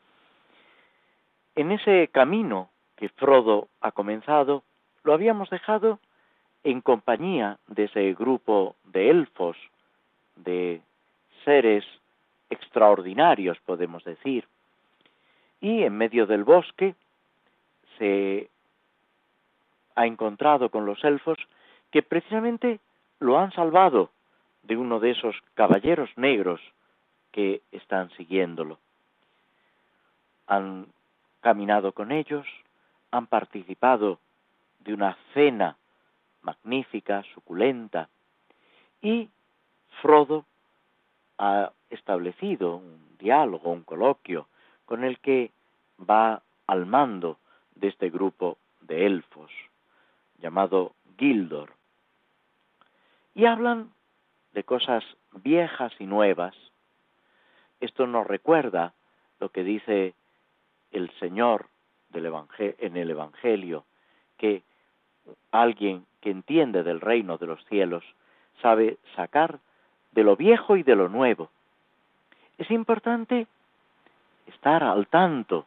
en 1.55 1.71
ese 1.71 2.09
camino 2.09 2.67
que 2.97 3.07
Frodo 3.07 3.69
ha 3.79 3.93
comenzado, 3.93 4.63
lo 5.05 5.13
habíamos 5.13 5.49
dejado 5.49 5.99
en 6.65 6.81
compañía 6.81 7.59
de 7.67 7.85
ese 7.85 8.13
grupo 8.13 8.75
de 8.83 9.09
elfos, 9.09 9.55
de 10.35 10.81
seres 11.45 11.85
extraordinarios, 12.49 13.57
podemos 13.65 14.03
decir. 14.03 14.45
Y 15.61 15.83
en 15.83 15.97
medio 15.97 16.25
del 16.25 16.43
bosque 16.43 16.93
se 17.97 18.49
ha 19.95 20.05
encontrado 20.05 20.67
con 20.67 20.85
los 20.85 21.01
elfos 21.05 21.37
que 21.89 22.03
precisamente 22.03 22.81
lo 23.19 23.39
han 23.39 23.53
salvado 23.53 24.09
de 24.67 24.77
uno 24.77 24.99
de 24.99 25.11
esos 25.11 25.35
caballeros 25.53 26.09
negros 26.17 26.61
que 27.31 27.61
están 27.71 28.09
siguiéndolo. 28.11 28.79
Han 30.47 30.87
caminado 31.41 31.91
con 31.91 32.11
ellos, 32.11 32.45
han 33.11 33.27
participado 33.27 34.19
de 34.79 34.93
una 34.93 35.17
cena 35.33 35.77
magnífica, 36.41 37.23
suculenta, 37.33 38.09
y 39.01 39.29
Frodo 40.01 40.45
ha 41.37 41.71
establecido 41.89 42.77
un 42.77 43.17
diálogo, 43.19 43.71
un 43.71 43.83
coloquio, 43.83 44.47
con 44.85 45.03
el 45.03 45.19
que 45.19 45.51
va 45.99 46.41
al 46.67 46.85
mando 46.85 47.37
de 47.75 47.87
este 47.89 48.09
grupo 48.09 48.57
de 48.81 49.05
elfos, 49.05 49.51
llamado 50.39 50.93
Gildor. 51.17 51.73
Y 53.33 53.45
hablan 53.45 53.91
de 54.55 54.63
cosas 54.63 55.03
viejas 55.43 55.93
y 55.99 56.07
nuevas. 56.07 56.55
Esto 57.81 58.07
nos 58.07 58.25
recuerda 58.25 58.93
lo 59.39 59.49
que 59.49 59.63
dice 59.63 60.15
el 60.91 61.11
Señor 61.19 61.67
del 62.09 62.33
en 62.79 62.95
el 62.95 63.11
Evangelio, 63.11 63.83
que 64.37 64.63
alguien 65.51 66.05
que 66.21 66.31
entiende 66.31 66.83
del 66.83 67.01
reino 67.01 67.37
de 67.37 67.47
los 67.47 67.63
cielos 67.65 68.03
sabe 68.61 68.97
sacar 69.17 69.59
de 70.13 70.23
lo 70.23 70.37
viejo 70.37 70.77
y 70.77 70.83
de 70.83 70.95
lo 70.95 71.09
nuevo. 71.09 71.49
Es 72.57 72.71
importante 72.71 73.47
estar 74.47 74.83
al 74.83 75.07
tanto, 75.07 75.65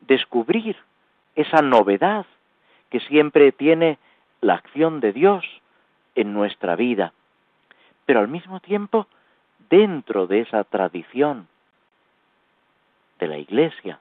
descubrir 0.00 0.76
esa 1.34 1.60
novedad 1.60 2.24
que 2.88 3.00
siempre 3.00 3.52
tiene 3.52 3.98
la 4.40 4.54
acción 4.54 5.00
de 5.00 5.12
Dios 5.12 5.44
en 6.14 6.32
nuestra 6.32 6.74
vida, 6.76 7.12
pero 8.06 8.20
al 8.20 8.28
mismo 8.28 8.60
tiempo 8.60 9.06
dentro 9.68 10.26
de 10.26 10.40
esa 10.40 10.64
tradición 10.64 11.48
de 13.18 13.26
la 13.26 13.38
Iglesia, 13.38 13.98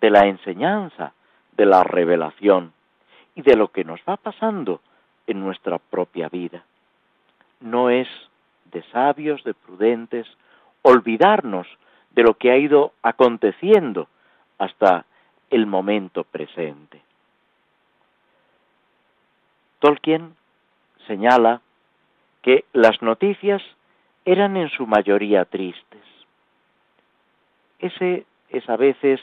de 0.00 0.10
la 0.10 0.26
enseñanza, 0.26 1.12
de 1.56 1.66
la 1.66 1.84
revelación 1.84 2.72
y 3.34 3.42
de 3.42 3.56
lo 3.56 3.68
que 3.68 3.84
nos 3.84 4.00
va 4.08 4.16
pasando 4.16 4.80
en 5.26 5.40
nuestra 5.40 5.78
propia 5.78 6.28
vida. 6.28 6.64
No 7.60 7.90
es 7.90 8.08
de 8.72 8.82
sabios, 8.84 9.44
de 9.44 9.52
prudentes, 9.52 10.26
olvidarnos 10.82 11.66
de 12.12 12.22
lo 12.22 12.34
que 12.34 12.50
ha 12.50 12.56
ido 12.56 12.92
aconteciendo 13.02 14.08
hasta 14.58 15.04
el 15.50 15.66
momento 15.66 16.24
presente. 16.24 17.02
Tolkien 19.80 20.34
señala 21.06 21.60
que 22.42 22.64
las 22.72 23.02
noticias 23.02 23.62
eran 24.24 24.56
en 24.56 24.70
su 24.70 24.86
mayoría 24.86 25.44
tristes. 25.44 26.02
Ese 27.78 28.24
es 28.50 28.68
a 28.68 28.76
veces, 28.76 29.20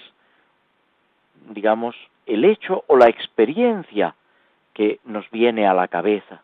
digamos, 1.50 1.96
el 2.26 2.46
hecho 2.46 2.84
o 2.88 2.98
la 2.98 3.08
experiencia 3.08 4.16
que 4.74 5.00
nos 5.06 5.30
viene 5.32 5.68
a 5.68 5.74
la 5.74 5.88
cabeza. 5.88 6.42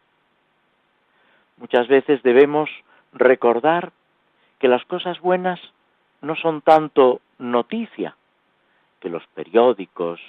Muchas 1.57 1.87
veces 1.87 2.21
debemos 2.23 2.69
recordar 3.13 3.91
que 4.59 4.67
las 4.67 4.83
cosas 4.85 5.19
buenas 5.19 5.59
no 6.21 6.35
son 6.35 6.61
tanto 6.61 7.21
noticia, 7.37 8.15
que 8.99 9.09
los 9.09 9.25
periódicos, 9.27 10.21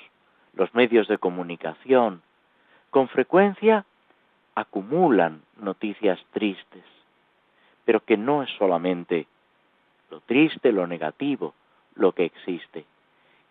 los 0.55 0.75
medios 0.75 1.09
de 1.09 1.19
comunicación, 1.19 2.23
con 2.91 3.09
frecuencia 3.09 3.85
acumulan 4.55 5.43
noticias 5.59 6.21
tristes, 6.33 6.85
pero 7.85 8.01
que 8.01 8.17
no 8.17 8.43
es 8.43 8.51
solamente 8.59 9.27
lo 10.11 10.21
triste, 10.21 10.73
lo 10.73 10.87
negativo, 10.87 11.55
lo 11.97 12.13
que 12.13 12.25
existe, 12.25 12.85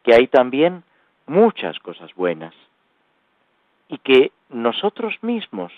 que 0.03 0.13
hay 0.13 0.27
también 0.27 0.83
muchas 1.27 1.79
cosas 1.79 2.13
buenas 2.15 2.53
y 3.87 3.97
que 3.97 4.31
nosotros 4.49 5.17
mismos 5.21 5.71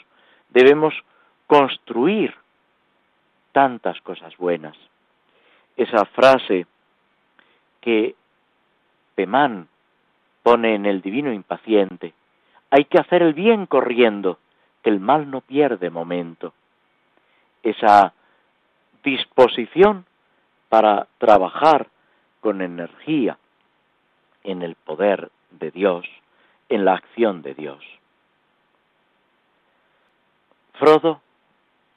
debemos 0.50 0.94
construir 1.48 2.36
tantas 3.52 4.00
cosas 4.02 4.36
buenas. 4.38 4.76
Esa 5.78 6.06
frase 6.06 6.66
que 7.82 8.16
Pemán 9.16 9.68
pone 10.44 10.76
en 10.76 10.86
el 10.86 11.02
divino 11.02 11.32
impaciente, 11.34 12.14
hay 12.70 12.86
que 12.86 13.00
hacer 13.00 13.22
el 13.22 13.34
bien 13.34 13.66
corriendo, 13.66 14.40
el 14.86 15.00
mal 15.00 15.30
no 15.30 15.42
pierde 15.42 15.90
momento. 15.90 16.54
Esa 17.64 18.14
disposición 19.04 20.06
para 20.70 21.08
trabajar 21.18 21.88
con 22.40 22.62
energía 22.62 23.38
en 24.44 24.62
el 24.62 24.76
poder 24.76 25.32
de 25.50 25.72
Dios, 25.72 26.06
en 26.70 26.86
la 26.86 26.94
acción 26.94 27.42
de 27.42 27.56
Dios. 27.56 27.84
Frodo 30.74 31.22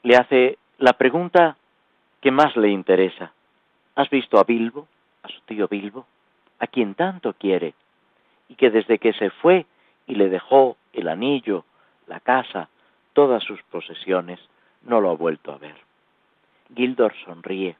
le 0.02 0.16
hace 0.16 0.58
la 0.78 0.94
pregunta 0.94 1.56
que 2.22 2.30
más 2.30 2.56
le 2.56 2.70
interesa. 2.70 3.32
¿Has 3.96 4.08
visto 4.08 4.38
a 4.38 4.44
Bilbo, 4.44 4.88
a 5.22 5.28
su 5.28 5.40
tío 5.42 5.68
Bilbo, 5.68 6.06
a 6.58 6.66
quien 6.66 6.94
tanto 6.94 7.34
quiere, 7.34 7.74
y 8.48 8.54
que 8.54 8.70
desde 8.70 8.98
que 8.98 9.12
se 9.12 9.28
fue 9.28 9.66
y 10.06 10.14
le 10.14 10.30
dejó 10.30 10.78
el 10.94 11.08
anillo, 11.08 11.64
la 12.06 12.20
casa, 12.20 12.68
todas 13.18 13.42
sus 13.42 13.60
posesiones, 13.64 14.38
no 14.82 15.00
lo 15.00 15.10
ha 15.10 15.14
vuelto 15.14 15.50
a 15.50 15.58
ver? 15.58 15.74
Gildor 16.72 17.12
sonríe, 17.24 17.76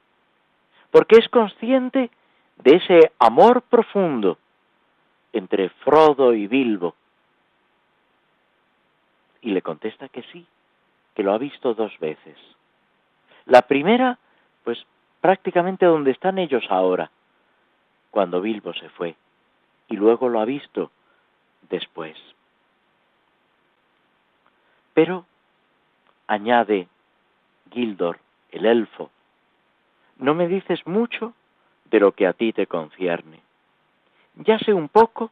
porque 0.90 1.14
es 1.14 1.28
consciente 1.28 2.10
de 2.56 2.74
ese 2.74 3.12
amor 3.20 3.62
profundo 3.62 4.36
entre 5.32 5.68
Frodo 5.68 6.34
y 6.34 6.48
Bilbo. 6.48 6.96
Y 9.42 9.52
le 9.52 9.62
contesta 9.62 10.08
que 10.08 10.24
sí, 10.32 10.44
que 11.14 11.22
lo 11.22 11.32
ha 11.32 11.38
visto 11.38 11.72
dos 11.72 11.96
veces. 12.00 12.36
La 13.46 13.62
primera, 13.62 14.18
pues 14.64 14.84
prácticamente 15.20 15.86
donde 15.86 16.10
están 16.10 16.40
ellos 16.40 16.64
ahora, 16.68 17.12
cuando 18.10 18.40
Bilbo 18.40 18.74
se 18.74 18.88
fue, 18.88 19.14
y 19.86 19.94
luego 19.94 20.28
lo 20.28 20.40
ha 20.40 20.44
visto 20.44 20.90
después. 21.70 22.16
Pero, 24.98 25.26
añade 26.26 26.88
Gildor, 27.70 28.18
el 28.50 28.66
elfo, 28.66 29.12
no 30.16 30.34
me 30.34 30.48
dices 30.48 30.84
mucho 30.88 31.34
de 31.84 32.00
lo 32.00 32.10
que 32.10 32.26
a 32.26 32.32
ti 32.32 32.52
te 32.52 32.66
concierne. 32.66 33.38
Ya 34.34 34.58
sé 34.58 34.74
un 34.74 34.88
poco 34.88 35.30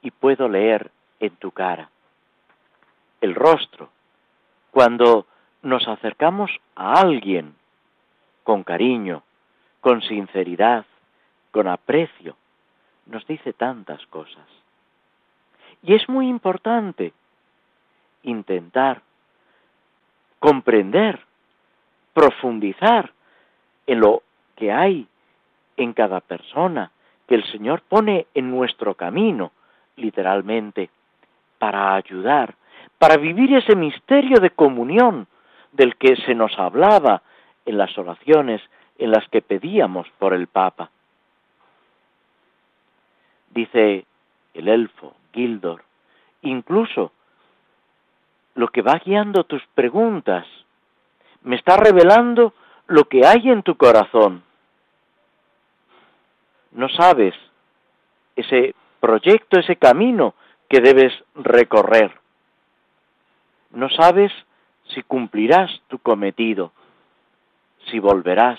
y 0.00 0.10
puedo 0.10 0.48
leer 0.48 0.90
en 1.20 1.36
tu 1.36 1.50
cara. 1.50 1.90
El 3.20 3.34
rostro, 3.34 3.90
cuando 4.70 5.26
nos 5.60 5.86
acercamos 5.86 6.50
a 6.74 6.98
alguien 6.98 7.56
con 8.42 8.64
cariño, 8.64 9.22
con 9.82 10.00
sinceridad, 10.00 10.86
con 11.50 11.68
aprecio, 11.68 12.38
nos 13.04 13.26
dice 13.26 13.52
tantas 13.52 14.06
cosas. 14.06 14.48
Y 15.82 15.92
es 15.92 16.08
muy 16.08 16.26
importante 16.26 17.12
intentar 18.24 19.02
comprender, 20.38 21.20
profundizar 22.12 23.12
en 23.86 24.00
lo 24.00 24.22
que 24.56 24.72
hay 24.72 25.06
en 25.76 25.92
cada 25.92 26.20
persona 26.20 26.90
que 27.26 27.34
el 27.34 27.44
Señor 27.50 27.82
pone 27.82 28.26
en 28.34 28.50
nuestro 28.50 28.94
camino, 28.94 29.52
literalmente, 29.96 30.90
para 31.58 31.94
ayudar, 31.94 32.54
para 32.98 33.16
vivir 33.16 33.54
ese 33.54 33.74
misterio 33.74 34.40
de 34.40 34.50
comunión 34.50 35.26
del 35.72 35.96
que 35.96 36.16
se 36.16 36.34
nos 36.34 36.58
hablaba 36.58 37.22
en 37.64 37.78
las 37.78 37.96
oraciones 37.96 38.60
en 38.98 39.10
las 39.10 39.26
que 39.28 39.42
pedíamos 39.42 40.06
por 40.18 40.34
el 40.34 40.46
Papa. 40.46 40.90
Dice 43.50 44.04
el 44.52 44.68
elfo, 44.68 45.14
Gildor, 45.32 45.82
incluso 46.42 47.12
lo 48.54 48.68
que 48.68 48.82
va 48.82 49.00
guiando 49.04 49.44
tus 49.44 49.62
preguntas 49.74 50.46
me 51.42 51.56
está 51.56 51.76
revelando 51.76 52.54
lo 52.86 53.04
que 53.04 53.26
hay 53.26 53.50
en 53.50 53.62
tu 53.62 53.76
corazón. 53.76 54.42
No 56.72 56.88
sabes 56.88 57.34
ese 58.36 58.74
proyecto, 59.00 59.58
ese 59.58 59.76
camino 59.76 60.34
que 60.68 60.80
debes 60.80 61.12
recorrer. 61.34 62.18
No 63.70 63.88
sabes 63.90 64.32
si 64.88 65.02
cumplirás 65.02 65.70
tu 65.88 65.98
cometido, 65.98 66.72
si 67.90 67.98
volverás. 67.98 68.58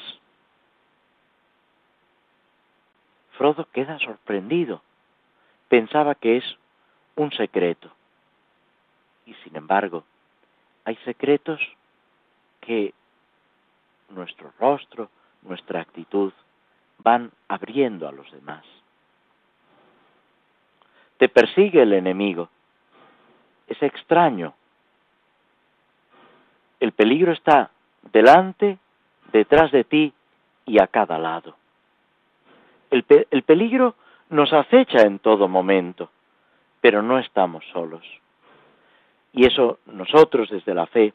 Frodo 3.38 3.68
queda 3.74 4.00
sorprendido. 4.00 4.82
Pensaba 5.68 6.16
que 6.16 6.38
es 6.38 6.58
un 7.16 7.32
secreto. 7.32 7.92
Y 9.26 9.34
sin 9.44 9.56
embargo, 9.56 10.04
hay 10.84 10.96
secretos 10.98 11.60
que 12.62 12.94
nuestro 14.10 14.52
rostro, 14.60 15.10
nuestra 15.42 15.82
actitud, 15.82 16.32
van 17.00 17.32
abriendo 17.48 18.08
a 18.08 18.12
los 18.12 18.32
demás. 18.32 18.64
Te 21.18 21.30
persigue 21.30 21.82
el 21.82 21.94
enemigo. 21.94 22.50
Es 23.68 23.82
extraño. 23.82 24.54
El 26.80 26.92
peligro 26.92 27.32
está 27.32 27.72
delante, 28.12 28.78
detrás 29.32 29.72
de 29.72 29.84
ti 29.84 30.14
y 30.66 30.80
a 30.80 30.88
cada 30.88 31.18
lado. 31.18 31.56
El, 32.92 33.06
el 33.32 33.44
peligro 33.44 33.96
nos 34.30 34.54
acecha 34.54 35.02
en 35.02 35.20
todo 35.20 35.48
momento, 35.48 36.10
pero 36.82 37.02
no 37.02 37.18
estamos 37.18 37.64
solos. 37.72 38.04
Y 39.36 39.46
eso 39.46 39.80
nosotros 39.86 40.50
desde 40.50 40.74
la 40.74 40.86
fe 40.88 41.14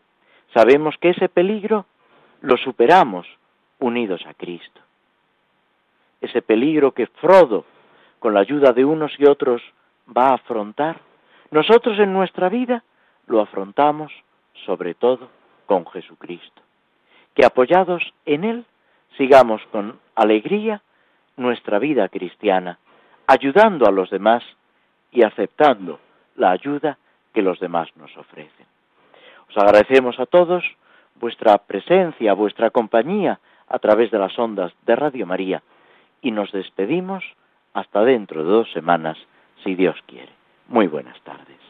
sabemos 0.53 0.95
que 1.01 1.11
ese 1.11 1.31
peligro 1.31 1.87
lo 2.43 2.59
superamos 2.59 3.27
unidos 3.79 4.21
a 4.27 4.35
Cristo. 4.35 4.81
Ese 6.21 6.43
peligro 6.43 6.93
que 6.93 7.07
Frodo, 7.07 7.65
con 8.19 8.35
la 8.35 8.41
ayuda 8.41 8.73
de 8.75 8.85
unos 8.85 9.13
y 9.19 9.25
otros, 9.25 9.63
va 10.07 10.29
a 10.29 10.35
afrontar, 10.35 11.01
nosotros 11.51 11.99
en 11.99 12.13
nuestra 12.13 12.51
vida 12.51 12.85
lo 13.27 13.41
afrontamos 13.41 14.13
sobre 14.67 14.93
todo 14.93 15.31
con 15.65 15.87
Jesucristo. 15.87 16.61
Que 17.35 17.47
apoyados 17.47 18.03
en 18.27 18.45
Él 18.45 18.67
sigamos 19.17 19.63
con 19.73 19.99
alegría 20.15 20.83
nuestra 21.39 21.79
vida 21.79 22.07
cristiana, 22.11 22.79
ayudando 23.27 23.87
a 23.87 23.91
los 23.91 24.11
demás 24.11 24.45
y 25.11 25.23
aceptando 25.23 26.01
la 26.37 26.51
ayuda 26.51 26.99
que 27.33 27.43
los 27.43 27.61
demás 27.61 27.89
nos 27.97 28.17
ofrecen. 28.17 28.67
Os 29.49 29.57
agradecemos 29.57 30.19
a 30.21 30.27
todos 30.27 30.65
vuestra 31.17 31.59
presencia, 31.59 32.33
vuestra 32.35 32.71
compañía 32.71 33.41
a 33.69 33.79
través 33.79 34.11
de 34.11 34.19
las 34.19 34.39
ondas 34.39 34.73
de 34.87 34.97
Radio 34.97 35.27
María 35.27 35.63
y 36.23 36.31
nos 36.31 36.53
despedimos 36.53 37.25
hasta 37.73 38.03
dentro 38.05 38.45
de 38.45 38.51
dos 38.51 38.71
semanas, 38.73 39.17
si 39.63 39.75
Dios 39.75 39.97
quiere. 40.07 40.33
Muy 40.69 40.87
buenas 40.87 41.21
tardes. 41.23 41.70